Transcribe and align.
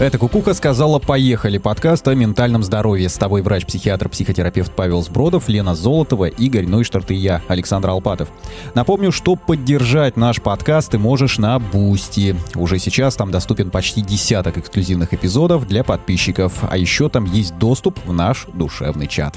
Это 0.00 0.18
Кукуха 0.18 0.54
сказала 0.54 0.98
«Поехали» 0.98 1.56
подкаст 1.56 2.08
о 2.08 2.14
ментальном 2.16 2.64
здоровье. 2.64 3.08
С 3.08 3.14
тобой 3.14 3.42
врач-психиатр, 3.42 4.08
психотерапевт 4.08 4.72
Павел 4.74 5.00
Сбродов, 5.02 5.48
Лена 5.48 5.76
Золотова, 5.76 6.24
Игорь 6.24 6.66
Нойштарт 6.66 7.12
и 7.12 7.14
я, 7.14 7.42
Александр 7.46 7.90
Алпатов. 7.90 8.28
Напомню, 8.74 9.12
что 9.12 9.36
поддержать 9.36 10.16
наш 10.16 10.42
подкаст 10.42 10.90
ты 10.90 10.98
можешь 10.98 11.38
на 11.38 11.60
Boosty. 11.60 12.34
Уже 12.56 12.80
сейчас 12.80 13.14
там 13.14 13.30
доступен 13.30 13.70
почти 13.70 14.02
десяток 14.02 14.58
эксклюзивных 14.58 15.14
эпизодов 15.14 15.68
для 15.68 15.84
подписчиков, 15.84 16.52
а 16.68 16.76
еще 16.76 17.08
там 17.08 17.24
есть 17.26 17.56
доступ 17.58 18.04
в 18.04 18.12
наш 18.12 18.48
душевный 18.52 19.06
чат. 19.06 19.36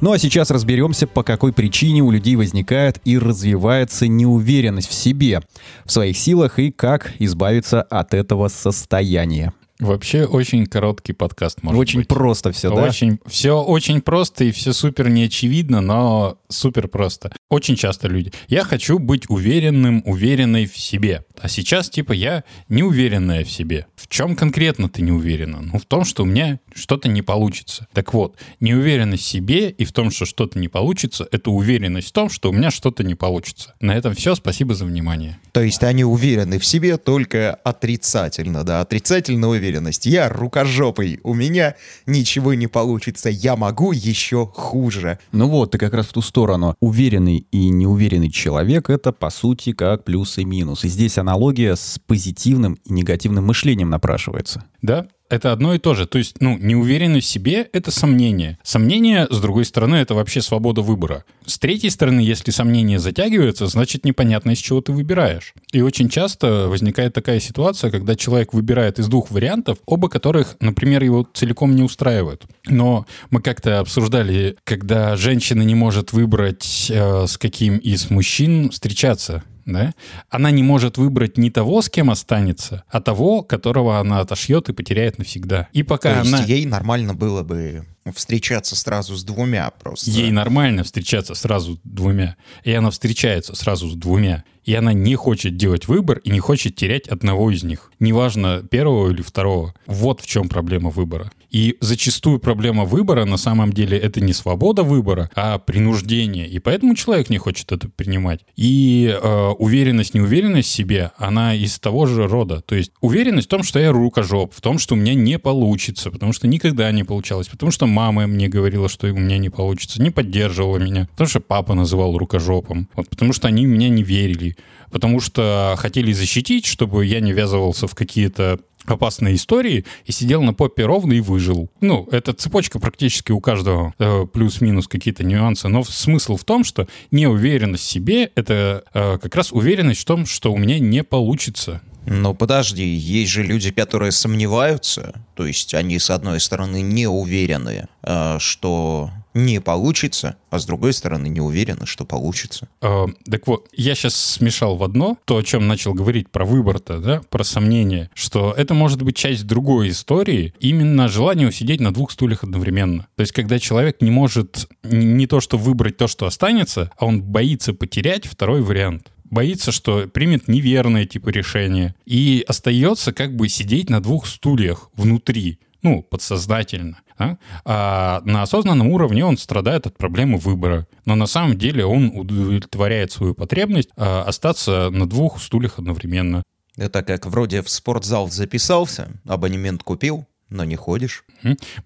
Ну 0.00 0.12
а 0.12 0.18
сейчас 0.18 0.52
разберемся, 0.52 1.08
по 1.08 1.24
какой 1.24 1.52
причине 1.52 2.02
у 2.02 2.12
людей 2.12 2.36
возникает 2.36 3.00
и 3.04 3.18
развивается 3.18 4.06
неуверенность 4.06 4.88
в 4.88 4.94
себе, 4.94 5.40
в 5.84 5.90
своих 5.90 6.16
силах 6.16 6.60
и 6.60 6.70
как 6.70 7.10
избавиться 7.18 7.82
от 7.82 8.14
этого 8.14 8.46
состояния. 8.46 9.52
Вообще 9.78 10.24
очень 10.24 10.64
короткий 10.66 11.12
подкаст, 11.12 11.62
может 11.62 11.78
Очень 11.78 12.00
быть. 12.00 12.08
просто 12.08 12.50
все, 12.52 12.74
да? 12.74 12.84
Очень, 12.84 13.18
все 13.26 13.60
очень 13.62 14.00
просто 14.00 14.44
и 14.44 14.50
все 14.50 14.72
супер 14.72 15.10
неочевидно, 15.10 15.82
но 15.82 16.38
супер 16.48 16.88
просто. 16.88 17.30
Очень 17.50 17.76
часто 17.76 18.08
люди. 18.08 18.32
Я 18.48 18.64
хочу 18.64 18.98
быть 18.98 19.28
уверенным, 19.28 20.02
уверенной 20.06 20.64
в 20.66 20.76
себе. 20.78 21.24
А 21.38 21.48
сейчас, 21.48 21.90
типа, 21.90 22.12
я 22.12 22.44
неуверенная 22.70 23.44
в 23.44 23.50
себе. 23.50 23.86
В 23.96 24.08
чем 24.08 24.36
конкретно 24.36 24.88
ты 24.88 25.02
не 25.02 25.10
уверена? 25.10 25.60
Ну, 25.62 25.78
в 25.78 25.86
том, 25.86 26.04
что 26.04 26.22
у 26.22 26.26
меня 26.26 26.60
что-то 26.74 27.08
не 27.08 27.22
получится. 27.22 27.88
Так 27.94 28.12
вот, 28.12 28.36
неуверенность 28.60 29.22
в 29.22 29.26
себе 29.26 29.70
и 29.70 29.84
в 29.84 29.92
том, 29.92 30.10
что 30.10 30.26
что-то 30.26 30.58
не 30.58 30.68
получится, 30.68 31.26
это 31.32 31.50
уверенность 31.50 32.08
в 32.08 32.12
том, 32.12 32.28
что 32.28 32.50
у 32.50 32.52
меня 32.52 32.70
что-то 32.70 33.02
не 33.02 33.14
получится. 33.14 33.74
На 33.80 33.96
этом 33.96 34.14
все. 34.14 34.34
Спасибо 34.34 34.74
за 34.74 34.84
внимание. 34.84 35.38
То 35.52 35.62
есть 35.62 35.82
они 35.82 36.04
уверены 36.04 36.58
в 36.58 36.66
себе 36.66 36.98
только 36.98 37.54
отрицательно, 37.54 38.64
да, 38.64 38.82
отрицательная 38.82 39.48
уверенность. 39.48 40.04
Я 40.04 40.28
рукожопый, 40.28 41.18
у 41.22 41.32
меня 41.32 41.74
ничего 42.04 42.52
не 42.52 42.66
получится, 42.66 43.30
я 43.30 43.56
могу 43.56 43.92
еще 43.92 44.46
хуже. 44.46 45.18
Ну 45.32 45.48
вот, 45.48 45.70
ты 45.70 45.78
как 45.78 45.94
раз 45.94 46.06
в 46.08 46.12
ту 46.12 46.20
сторону. 46.20 46.76
Уверенный 46.80 47.46
и 47.50 47.70
неуверенный 47.70 48.30
человек— 48.30 48.90
это, 48.90 49.12
по 49.12 49.30
сути, 49.30 49.72
как 49.72 50.04
плюс 50.04 50.36
и 50.36 50.44
минус. 50.44 50.84
И 50.84 50.88
здесь 50.88 51.16
аналогия 51.16 51.76
с 51.76 51.98
позитивным 52.06 52.78
и 52.84 52.92
негативным 52.92 53.46
мышлением 53.46 53.85
напрашивается. 53.90 54.64
Да, 54.82 55.08
это 55.28 55.52
одно 55.52 55.74
и 55.74 55.78
то 55.78 55.94
же. 55.94 56.06
То 56.06 56.18
есть, 56.18 56.40
ну, 56.40 56.56
неуверенность 56.58 57.26
в 57.26 57.30
себе— 57.30 57.68
это 57.72 57.90
сомнение. 57.90 58.58
Сомнение, 58.62 59.26
с 59.28 59.40
другой 59.40 59.64
стороны, 59.64 59.96
это 59.96 60.14
вообще 60.14 60.40
свобода 60.40 60.82
выбора. 60.82 61.24
С 61.44 61.58
третьей 61.58 61.90
стороны, 61.90 62.20
если 62.20 62.50
сомнение 62.52 62.98
затягивается, 62.98 63.66
значит, 63.66 64.04
непонятно, 64.04 64.52
из 64.52 64.58
чего 64.58 64.80
ты 64.80 64.92
выбираешь. 64.92 65.54
И 65.72 65.80
очень 65.80 66.08
часто 66.08 66.68
возникает 66.68 67.12
такая 67.12 67.40
ситуация, 67.40 67.90
когда 67.90 68.14
человек 68.14 68.52
выбирает 68.52 68.98
из 68.98 69.08
двух 69.08 69.30
вариантов, 69.30 69.78
оба 69.86 70.08
которых, 70.08 70.56
например, 70.60 71.02
его 71.02 71.26
целиком 71.34 71.74
не 71.74 71.82
устраивают. 71.82 72.44
Но 72.66 73.06
мы 73.30 73.40
как-то 73.42 73.80
обсуждали, 73.80 74.56
когда 74.64 75.16
женщина 75.16 75.62
не 75.62 75.74
может 75.74 76.12
выбрать, 76.12 76.90
э, 76.90 77.26
с 77.26 77.36
каким 77.36 77.78
из 77.78 78.10
мужчин 78.10 78.70
встречаться 78.70 79.42
да, 79.66 79.94
она 80.30 80.50
не 80.50 80.62
может 80.62 80.96
выбрать 80.96 81.36
не 81.36 81.50
того, 81.50 81.82
с 81.82 81.90
кем 81.90 82.10
останется, 82.10 82.84
а 82.88 83.00
того, 83.00 83.42
которого 83.42 83.98
она 83.98 84.20
отошьет 84.20 84.68
и 84.68 84.72
потеряет 84.72 85.18
навсегда. 85.18 85.68
И 85.72 85.82
пока 85.82 86.14
То 86.14 86.20
есть 86.20 86.32
она... 86.32 86.44
ей 86.44 86.64
нормально 86.64 87.14
было 87.14 87.42
бы 87.42 87.84
встречаться 88.14 88.76
сразу 88.76 89.16
с 89.16 89.24
двумя 89.24 89.70
просто. 89.70 90.08
Ей 90.10 90.30
нормально 90.30 90.84
встречаться 90.84 91.34
сразу 91.34 91.74
с 91.74 91.78
двумя. 91.82 92.36
И 92.62 92.72
она 92.72 92.90
встречается 92.90 93.56
сразу 93.56 93.90
с 93.90 93.94
двумя. 93.94 94.44
И 94.64 94.74
она 94.74 94.92
не 94.92 95.14
хочет 95.16 95.56
делать 95.56 95.88
выбор 95.88 96.18
и 96.18 96.30
не 96.30 96.40
хочет 96.40 96.76
терять 96.76 97.08
одного 97.08 97.50
из 97.50 97.62
них. 97.62 97.90
Неважно, 97.98 98.62
первого 98.68 99.10
или 99.10 99.22
второго. 99.22 99.74
Вот 99.86 100.20
в 100.20 100.26
чем 100.26 100.48
проблема 100.48 100.90
выбора. 100.90 101.30
И 101.56 101.78
зачастую 101.80 102.38
проблема 102.38 102.84
выбора 102.84 103.24
на 103.24 103.38
самом 103.38 103.72
деле 103.72 103.96
это 103.96 104.20
не 104.20 104.34
свобода 104.34 104.82
выбора, 104.82 105.30
а 105.34 105.58
принуждение. 105.58 106.46
И 106.46 106.58
поэтому 106.58 106.94
человек 106.94 107.30
не 107.30 107.38
хочет 107.38 107.72
это 107.72 107.88
принимать. 107.88 108.40
И 108.56 109.08
э, 109.10 109.48
уверенность, 109.58 110.12
неуверенность 110.12 110.68
в 110.68 110.72
себе, 110.72 111.12
она 111.16 111.54
из 111.54 111.78
того 111.78 112.04
же 112.04 112.28
рода. 112.28 112.60
То 112.60 112.74
есть 112.74 112.92
уверенность 113.00 113.46
в 113.46 113.50
том, 113.50 113.62
что 113.62 113.78
я 113.78 113.90
рукожоп, 113.90 114.52
в 114.54 114.60
том, 114.60 114.78
что 114.78 114.96
у 114.96 114.98
меня 114.98 115.14
не 115.14 115.38
получится, 115.38 116.10
потому 116.10 116.34
что 116.34 116.46
никогда 116.46 116.92
не 116.92 117.04
получалось, 117.04 117.48
потому 117.48 117.72
что 117.72 117.86
мама 117.86 118.26
мне 118.26 118.48
говорила, 118.48 118.90
что 118.90 119.06
у 119.06 119.16
меня 119.16 119.38
не 119.38 119.48
получится, 119.48 120.02
не 120.02 120.10
поддерживала 120.10 120.76
меня, 120.76 121.08
потому 121.12 121.28
что 121.28 121.40
папа 121.40 121.72
называл 121.72 122.18
рукожопом, 122.18 122.86
вот, 122.94 123.08
потому 123.08 123.32
что 123.32 123.48
они 123.48 123.64
в 123.64 123.70
меня 123.70 123.88
не 123.88 124.02
верили, 124.02 124.56
потому 124.90 125.20
что 125.20 125.74
хотели 125.78 126.12
защитить, 126.12 126.66
чтобы 126.66 127.06
я 127.06 127.20
не 127.20 127.32
ввязывался 127.32 127.86
в 127.86 127.94
какие-то 127.94 128.60
опасные 128.90 129.34
истории 129.34 129.84
и 130.04 130.12
сидел 130.12 130.42
на 130.42 130.54
попе 130.54 130.84
ровно 130.84 131.12
и 131.12 131.20
выжил. 131.20 131.68
Ну, 131.80 132.08
это 132.10 132.32
цепочка 132.32 132.78
практически 132.78 133.32
у 133.32 133.40
каждого, 133.40 133.94
э, 133.98 134.26
плюс-минус 134.32 134.88
какие-то 134.88 135.24
нюансы, 135.24 135.68
но 135.68 135.84
смысл 135.84 136.36
в 136.36 136.44
том, 136.44 136.64
что 136.64 136.86
неуверенность 137.10 137.84
в 137.84 137.90
себе— 137.90 138.30
это 138.34 138.84
э, 138.94 139.18
как 139.18 139.34
раз 139.34 139.52
уверенность 139.52 140.00
в 140.00 140.04
том, 140.04 140.26
что 140.26 140.52
у 140.52 140.58
меня 140.58 140.78
не 140.78 141.02
получится. 141.02 141.80
Но 142.06 142.34
подожди, 142.34 142.84
есть 142.84 143.32
же 143.32 143.42
люди, 143.42 143.70
которые 143.70 144.12
сомневаются, 144.12 145.14
то 145.34 145.46
есть 145.46 145.74
они, 145.74 145.98
с 145.98 146.10
одной 146.10 146.40
стороны, 146.40 146.80
не 146.80 147.08
уверены, 147.08 147.88
э, 148.02 148.38
что 148.38 149.10
не 149.34 149.60
получится, 149.60 150.36
а 150.50 150.58
с 150.58 150.64
другой 150.64 150.92
стороны, 150.94 151.26
не 151.28 151.40
уверены, 151.40 151.84
что 151.84 152.04
получится. 152.04 152.68
Э, 152.80 153.06
так 153.30 153.46
вот, 153.46 153.68
я 153.72 153.94
сейчас 153.94 154.14
смешал 154.14 154.76
в 154.76 154.82
одно 154.82 155.18
то, 155.26 155.36
о 155.36 155.42
чем 155.42 155.68
начал 155.68 155.92
говорить 155.92 156.30
про 156.30 156.44
выбор-то, 156.44 156.98
да, 156.98 157.20
про 157.28 157.44
сомнение, 157.44 158.08
что 158.14 158.54
это 158.56 158.72
может 158.72 159.02
быть 159.02 159.16
часть 159.16 159.46
другой 159.46 159.90
истории, 159.90 160.54
именно 160.58 161.08
желание 161.08 161.48
усидеть 161.48 161.80
на 161.80 161.92
двух 161.92 162.12
стульях 162.12 162.44
одновременно. 162.44 163.08
То 163.16 163.20
есть, 163.20 163.32
когда 163.32 163.58
человек 163.58 164.00
не 164.00 164.10
может 164.10 164.68
не 164.82 165.26
то, 165.26 165.40
что 165.40 165.58
выбрать 165.58 165.98
то, 165.98 166.06
что 166.06 166.26
останется, 166.26 166.90
а 166.96 167.04
он 167.04 167.22
боится 167.22 167.74
потерять 167.74 168.26
второй 168.26 168.62
вариант 168.62 169.10
боится, 169.30 169.72
что 169.72 170.06
примет 170.06 170.48
неверное 170.48 171.04
типа 171.04 171.30
решение 171.30 171.94
и 172.04 172.44
остается 172.46 173.12
как 173.12 173.34
бы 173.34 173.48
сидеть 173.48 173.90
на 173.90 174.02
двух 174.02 174.26
стульях 174.26 174.90
внутри, 174.94 175.60
ну, 175.82 176.02
подсознательно. 176.02 176.98
Да? 177.18 177.38
А 177.64 178.20
на 178.24 178.42
осознанном 178.42 178.88
уровне 178.88 179.24
он 179.24 179.38
страдает 179.38 179.86
от 179.86 179.96
проблемы 179.96 180.38
выбора. 180.38 180.86
Но 181.04 181.14
на 181.14 181.26
самом 181.26 181.56
деле 181.56 181.84
он 181.84 182.12
удовлетворяет 182.14 183.12
свою 183.12 183.34
потребность 183.34 183.90
а, 183.96 184.24
остаться 184.24 184.90
на 184.90 185.08
двух 185.08 185.40
стульях 185.40 185.78
одновременно. 185.78 186.42
Это 186.76 187.02
как 187.02 187.26
вроде 187.26 187.62
в 187.62 187.70
спортзал 187.70 188.28
записался, 188.28 189.12
абонемент 189.24 189.82
купил, 189.82 190.26
но 190.50 190.64
не 190.64 190.76
ходишь. 190.76 191.24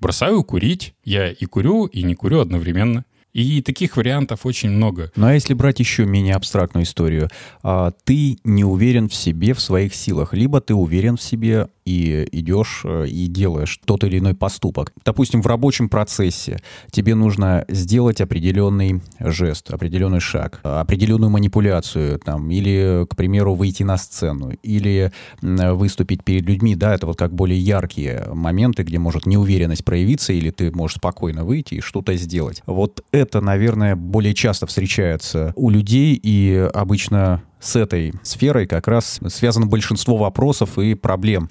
Бросаю 0.00 0.42
курить. 0.42 0.94
Я 1.04 1.30
и 1.30 1.44
курю, 1.46 1.86
и 1.86 2.02
не 2.02 2.14
курю 2.14 2.40
одновременно. 2.40 3.04
И 3.32 3.62
таких 3.62 3.96
вариантов 3.96 4.44
очень 4.44 4.70
много. 4.70 5.12
Ну 5.16 5.26
а 5.26 5.34
если 5.34 5.54
брать 5.54 5.78
еще 5.78 6.04
менее 6.04 6.34
абстрактную 6.34 6.84
историю, 6.84 7.28
а, 7.62 7.92
ты 8.04 8.38
не 8.44 8.64
уверен 8.64 9.08
в 9.08 9.14
себе, 9.14 9.54
в 9.54 9.60
своих 9.60 9.94
силах, 9.94 10.34
либо 10.34 10.60
ты 10.60 10.74
уверен 10.74 11.16
в 11.16 11.22
себе 11.22 11.68
и 11.90 12.28
идешь 12.32 12.82
э, 12.84 13.06
и 13.08 13.26
делаешь 13.26 13.80
тот 13.84 14.04
или 14.04 14.18
иной 14.18 14.34
поступок. 14.34 14.92
Допустим, 15.04 15.42
в 15.42 15.46
рабочем 15.46 15.88
процессе 15.88 16.60
тебе 16.90 17.14
нужно 17.14 17.64
сделать 17.68 18.20
определенный 18.20 19.02
жест, 19.18 19.70
определенный 19.70 20.20
шаг, 20.20 20.60
определенную 20.62 21.30
манипуляцию, 21.30 22.18
там, 22.18 22.50
или, 22.50 23.06
к 23.08 23.16
примеру, 23.16 23.54
выйти 23.54 23.82
на 23.82 23.96
сцену, 23.96 24.52
или 24.62 25.12
выступить 25.40 26.24
перед 26.24 26.44
людьми, 26.44 26.74
да, 26.74 26.94
это 26.94 27.06
вот 27.06 27.16
как 27.16 27.34
более 27.34 27.58
яркие 27.58 28.28
моменты, 28.32 28.82
где 28.82 28.98
может 28.98 29.26
неуверенность 29.26 29.84
проявиться, 29.84 30.32
или 30.32 30.50
ты 30.50 30.70
можешь 30.70 30.98
спокойно 30.98 31.44
выйти 31.44 31.74
и 31.74 31.80
что-то 31.80 32.14
сделать. 32.16 32.62
Вот 32.66 33.04
это, 33.10 33.40
наверное, 33.40 33.96
более 33.96 34.34
часто 34.34 34.66
встречается 34.66 35.52
у 35.56 35.70
людей, 35.70 36.18
и 36.22 36.68
обычно 36.72 37.42
с 37.60 37.76
этой 37.76 38.14
сферой 38.22 38.66
как 38.66 38.88
раз 38.88 39.20
связано 39.28 39.66
большинство 39.66 40.16
вопросов 40.16 40.78
и 40.78 40.94
проблем 40.94 41.50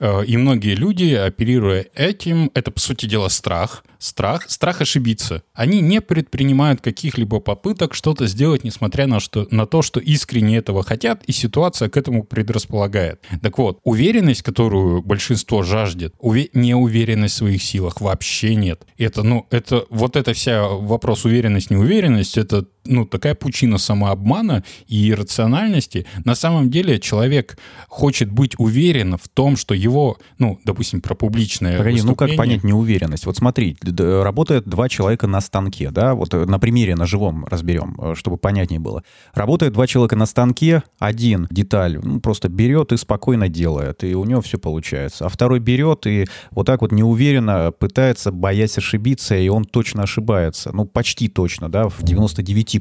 и 0.00 0.36
многие 0.36 0.74
люди, 0.74 1.14
оперируя 1.14 1.86
этим, 1.94 2.50
это, 2.54 2.70
по 2.70 2.80
сути 2.80 3.06
дела, 3.06 3.28
страх. 3.28 3.84
Страх, 3.98 4.44
страх 4.48 4.82
ошибиться. 4.82 5.42
Они 5.54 5.80
не 5.80 6.00
предпринимают 6.00 6.80
каких-либо 6.82 7.40
попыток 7.40 7.94
что-то 7.94 8.26
сделать, 8.26 8.62
несмотря 8.62 9.06
на, 9.06 9.20
что, 9.20 9.48
на 9.50 9.66
то, 9.66 9.80
что 9.82 10.00
искренне 10.00 10.58
этого 10.58 10.82
хотят, 10.82 11.24
и 11.24 11.32
ситуация 11.32 11.88
к 11.88 11.96
этому 11.96 12.22
предрасполагает. 12.22 13.20
Так 13.42 13.56
вот, 13.58 13.80
уверенность, 13.84 14.42
которую 14.42 15.02
большинство 15.02 15.62
жаждет, 15.62 16.14
уве- 16.20 16.50
неуверенность 16.52 17.34
в 17.34 17.38
своих 17.38 17.62
силах 17.62 18.00
вообще 18.00 18.54
нет. 18.54 18.86
Это, 18.98 19.22
ну, 19.22 19.46
это, 19.50 19.86
вот 19.88 20.16
это 20.16 20.34
вся 20.34 20.68
вопрос 20.68 21.24
уверенность-неуверенность, 21.24 22.36
это 22.36 22.66
ну, 22.86 23.06
такая 23.06 23.34
пучина 23.34 23.78
самообмана 23.78 24.64
и 24.88 25.10
иррациональности. 25.10 26.06
На 26.24 26.34
самом 26.34 26.70
деле 26.70 26.98
человек 26.98 27.58
хочет 27.88 28.30
быть 28.30 28.54
уверен 28.58 29.16
в 29.16 29.28
том, 29.28 29.56
что 29.56 29.74
его, 29.74 30.18
ну, 30.38 30.58
допустим, 30.64 31.00
про 31.00 31.14
публичное 31.14 31.78
Погоди, 31.78 32.02
ну 32.02 32.14
как 32.14 32.28
выступление- 32.28 32.36
понять 32.36 32.64
неуверенность? 32.64 33.26
Вот 33.26 33.36
смотри, 33.36 33.76
работает 33.82 34.68
два 34.68 34.88
человека 34.88 35.26
на 35.26 35.40
станке, 35.40 35.90
да, 35.90 36.14
вот 36.14 36.34
э, 36.34 36.44
на 36.46 36.58
примере 36.58 36.96
на 36.96 37.06
живом 37.06 37.44
разберем, 37.46 37.96
э, 38.00 38.14
чтобы 38.16 38.36
понятнее 38.36 38.80
было. 38.80 39.02
Работает 39.34 39.72
два 39.72 39.86
человека 39.86 40.16
на 40.16 40.26
станке, 40.26 40.82
один 40.98 41.46
деталь 41.50 41.98
ну, 42.02 42.20
просто 42.20 42.48
берет 42.48 42.92
и 42.92 42.96
спокойно 42.96 43.48
делает, 43.48 44.04
и 44.04 44.14
у 44.14 44.24
него 44.24 44.40
все 44.40 44.58
получается. 44.58 45.26
А 45.26 45.28
второй 45.28 45.60
берет 45.60 46.06
и 46.06 46.26
вот 46.50 46.66
так 46.66 46.80
вот 46.82 46.92
неуверенно 46.92 47.72
пытается, 47.72 48.32
боясь 48.32 48.78
ошибиться, 48.78 49.36
и 49.36 49.48
он 49.48 49.64
точно 49.64 50.02
ошибается. 50.02 50.70
Ну, 50.72 50.84
почти 50.84 51.28
точно, 51.28 51.68
да, 51.68 51.88
в 51.88 52.02
99% 52.02 52.75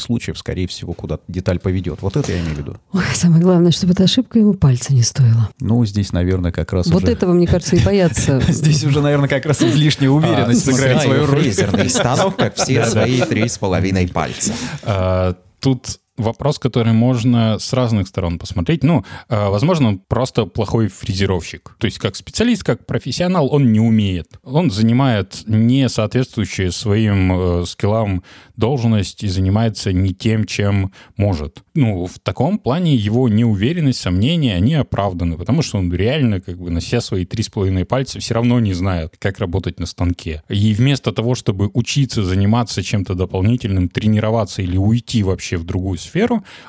случаев, 0.00 0.38
скорее 0.38 0.66
всего, 0.68 0.92
куда-то 0.92 1.22
деталь 1.28 1.58
поведет. 1.58 2.02
Вот 2.02 2.16
это 2.16 2.32
я 2.32 2.40
имею 2.40 2.54
в 2.54 2.58
виду. 2.58 2.76
Ой, 2.92 3.02
самое 3.14 3.42
главное, 3.42 3.70
чтобы 3.70 3.92
эта 3.92 4.04
ошибка 4.04 4.38
ему 4.38 4.54
пальца 4.54 4.92
не 4.92 5.02
стоила. 5.02 5.48
Ну, 5.60 5.84
здесь, 5.84 6.12
наверное, 6.12 6.52
как 6.52 6.72
раз 6.72 6.86
Вот 6.88 7.04
уже... 7.04 7.12
этого, 7.12 7.32
мне 7.32 7.46
кажется, 7.46 7.76
и 7.76 7.84
боятся. 7.84 8.40
Здесь 8.48 8.84
уже, 8.84 9.00
наверное, 9.00 9.28
как 9.28 9.46
раз 9.46 9.62
излишняя 9.62 10.10
уверенность 10.10 10.66
А, 10.68 10.72
сыграет 10.72 11.02
свою 11.02 11.26
роль. 11.26 11.42
фрезерный 11.42 11.88
станок, 11.90 12.36
как 12.36 12.54
все 12.56 12.84
свои 12.86 13.20
три 13.22 13.48
с 13.48 13.58
половиной 13.58 14.08
пальца. 14.08 14.52
А, 14.82 15.36
Тут 15.60 15.99
вопрос, 16.20 16.58
который 16.58 16.92
можно 16.92 17.58
с 17.58 17.72
разных 17.72 18.08
сторон 18.08 18.38
посмотреть. 18.38 18.82
Ну, 18.82 19.04
а, 19.28 19.50
возможно, 19.50 19.88
он 19.88 19.98
просто 19.98 20.46
плохой 20.46 20.88
фрезеровщик. 20.88 21.74
То 21.78 21.86
есть 21.86 21.98
как 21.98 22.16
специалист, 22.16 22.62
как 22.64 22.86
профессионал 22.86 23.52
он 23.52 23.72
не 23.72 23.80
умеет. 23.80 24.38
Он 24.42 24.70
занимает 24.70 25.42
не 25.46 25.88
соответствующие 25.88 26.70
своим 26.72 27.32
э, 27.32 27.66
скиллам 27.66 28.22
должность 28.56 29.24
и 29.24 29.28
занимается 29.28 29.92
не 29.92 30.14
тем, 30.14 30.44
чем 30.44 30.92
может. 31.16 31.62
Ну, 31.74 32.06
в 32.06 32.18
таком 32.18 32.58
плане 32.58 32.94
его 32.94 33.28
неуверенность, 33.28 34.00
сомнения, 34.00 34.54
они 34.54 34.74
оправданы, 34.74 35.36
потому 35.36 35.62
что 35.62 35.78
он 35.78 35.92
реально 35.92 36.40
как 36.40 36.58
бы 36.58 36.70
на 36.70 36.80
все 36.80 37.00
свои 37.00 37.24
три 37.24 37.42
с 37.42 37.48
половиной 37.48 37.84
пальца 37.84 38.20
все 38.20 38.34
равно 38.34 38.60
не 38.60 38.74
знает, 38.74 39.14
как 39.18 39.38
работать 39.38 39.80
на 39.80 39.86
станке. 39.86 40.42
И 40.48 40.74
вместо 40.74 41.12
того, 41.12 41.34
чтобы 41.34 41.70
учиться 41.72 42.22
заниматься 42.22 42.82
чем-то 42.82 43.14
дополнительным, 43.14 43.88
тренироваться 43.88 44.62
или 44.62 44.76
уйти 44.76 45.22
вообще 45.22 45.56
в 45.56 45.64
другую 45.64 45.98
сферу, 45.98 46.09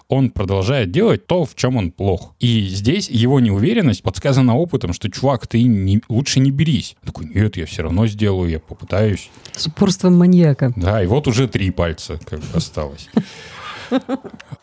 он 0.08 0.30
продолжает 0.30 0.92
делать 0.92 1.28
то, 1.28 1.46
в 1.46 1.56
чем 1.56 1.76
он 1.78 1.92
плох. 1.92 2.34
И 2.40 2.68
здесь 2.68 3.10
его 3.10 3.40
неуверенность 3.40 4.04
подсказана 4.04 4.56
опытом, 4.56 4.94
что, 4.94 5.10
чувак, 5.10 5.48
ты 5.48 5.64
не- 5.64 6.02
лучше 6.10 6.40
не 6.40 6.52
берись. 6.52 6.96
Он 7.02 7.08
такой, 7.08 7.26
нет, 7.34 7.58
я 7.58 7.66
все 7.66 7.84
равно 7.84 8.08
сделаю, 8.08 8.50
я 8.50 8.60
попытаюсь. 8.60 9.30
С 9.54 9.68
упорством 9.68 10.18
маньяка. 10.18 10.74
Да, 10.76 11.04
и 11.04 11.08
вот 11.08 11.28
уже 11.28 11.48
три 11.48 11.72
пальца 11.72 12.20
как 12.26 12.40
бы 12.40 12.46
осталось. 12.58 13.10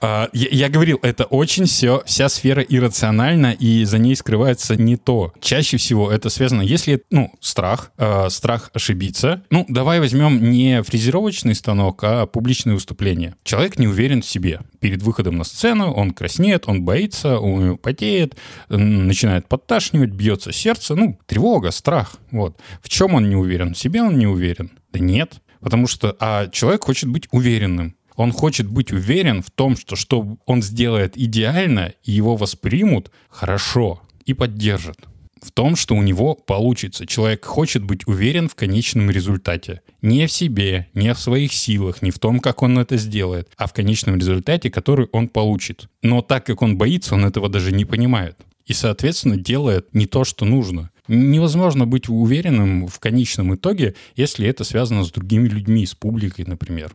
А, 0.01 0.29
Я, 0.33 0.49
я 0.51 0.69
говорил, 0.69 0.99
это 1.03 1.25
очень 1.25 1.67
все, 1.67 2.03
вся 2.07 2.29
сфера 2.29 2.63
иррациональна, 2.63 3.53
и 3.53 3.85
за 3.85 3.99
ней 3.99 4.15
скрывается 4.17 4.77
не 4.77 4.97
то. 4.97 5.33
Чаще 5.41 5.77
всего 5.77 6.11
это 6.11 6.31
связано, 6.31 6.63
если, 6.63 7.03
ну, 7.11 7.33
страх, 7.41 7.93
э, 7.99 8.29
страх 8.31 8.71
ошибиться. 8.75 9.43
Ну, 9.51 9.67
давай 9.69 10.01
возьмем 10.01 10.51
не 10.51 10.83
фрезеровочный 10.83 11.55
станок, 11.55 12.05
а 12.05 12.27
публичное 12.27 12.75
выступление. 12.75 13.35
Человек 13.43 13.79
не 13.79 13.89
уверен 13.89 14.23
в 14.23 14.27
себе. 14.27 14.61
Перед 14.81 15.03
выходом 15.03 15.39
на 15.39 15.45
сцену 15.45 15.93
он 15.93 16.13
краснеет, 16.13 16.69
он 16.69 16.83
боится, 16.85 17.39
него 17.69 17.77
потеет, 17.77 18.37
начинает 18.69 19.47
подташнивать, 19.47 20.11
бьется 20.11 20.53
сердце. 20.53 20.95
Ну, 20.95 21.19
тревога, 21.27 21.71
страх. 21.71 22.17
Вот. 22.31 22.59
В 22.83 22.89
чем 22.89 23.15
он 23.15 23.29
не 23.29 23.37
уверен? 23.37 23.75
В 23.75 23.79
себе 23.79 24.03
он 24.03 24.19
не 24.19 24.27
уверен? 24.27 24.71
Да 24.93 24.99
нет. 24.99 25.35
Потому 25.61 25.87
что 25.87 26.17
а 26.21 26.47
человек 26.49 26.85
хочет 26.85 27.09
быть 27.11 27.29
уверенным. 27.33 27.97
Он 28.19 28.33
хочет 28.33 28.67
быть 28.67 28.91
уверен 28.91 29.43
в 29.43 29.51
том, 29.53 29.77
что 29.77 29.95
что 29.95 30.39
он 30.45 30.61
сделает 30.61 31.17
идеально, 31.17 31.93
и 32.03 32.11
его 32.11 32.35
воспримут 32.35 33.13
хорошо 33.31 34.03
и 34.27 34.35
поддержат. 34.35 34.99
В 35.41 35.53
том, 35.53 35.77
что 35.77 35.95
у 35.95 36.03
него 36.03 36.35
получится. 36.35 37.07
Человек 37.07 37.45
хочет 37.45 37.85
быть 37.85 38.09
уверен 38.09 38.49
в 38.49 38.57
конечном 38.57 39.09
результате. 39.09 39.83
Не 40.03 40.27
в 40.27 40.33
себе, 40.33 40.89
не 40.95 41.15
в 41.15 41.21
своих 41.21 41.53
силах, 41.53 42.03
не 42.03 42.11
в 42.11 42.19
том, 42.19 42.41
как 42.41 42.65
он 42.65 42.81
это 42.81 42.97
сделает, 42.97 43.51
а 43.57 43.69
в 43.69 43.73
конечном 43.73 44.17
результате, 44.17 44.69
который 44.69 45.07
он 45.13 45.29
получит. 45.29 45.89
Но 46.03 46.21
так 46.21 46.45
как 46.45 46.61
он 46.61 46.77
боится, 46.77 47.15
он 47.15 47.25
этого 47.25 47.49
даже 47.49 47.71
не 47.71 47.85
понимает. 47.85 48.37
И, 48.67 48.73
соответственно, 48.73 49.37
делает 49.37 49.95
не 49.95 50.07
то, 50.07 50.25
что 50.25 50.45
нужно. 50.45 50.91
Невозможно 51.09 51.87
быть 51.87 52.09
уверенным 52.09 52.87
в 52.87 52.99
конечном 53.01 53.55
итоге, 53.55 53.95
если 54.15 54.47
это 54.47 54.65
связано 54.65 55.05
с 55.05 55.11
другими 55.11 55.49
людьми, 55.49 55.85
с 55.87 55.95
публикой, 55.95 56.45
например. 56.47 56.95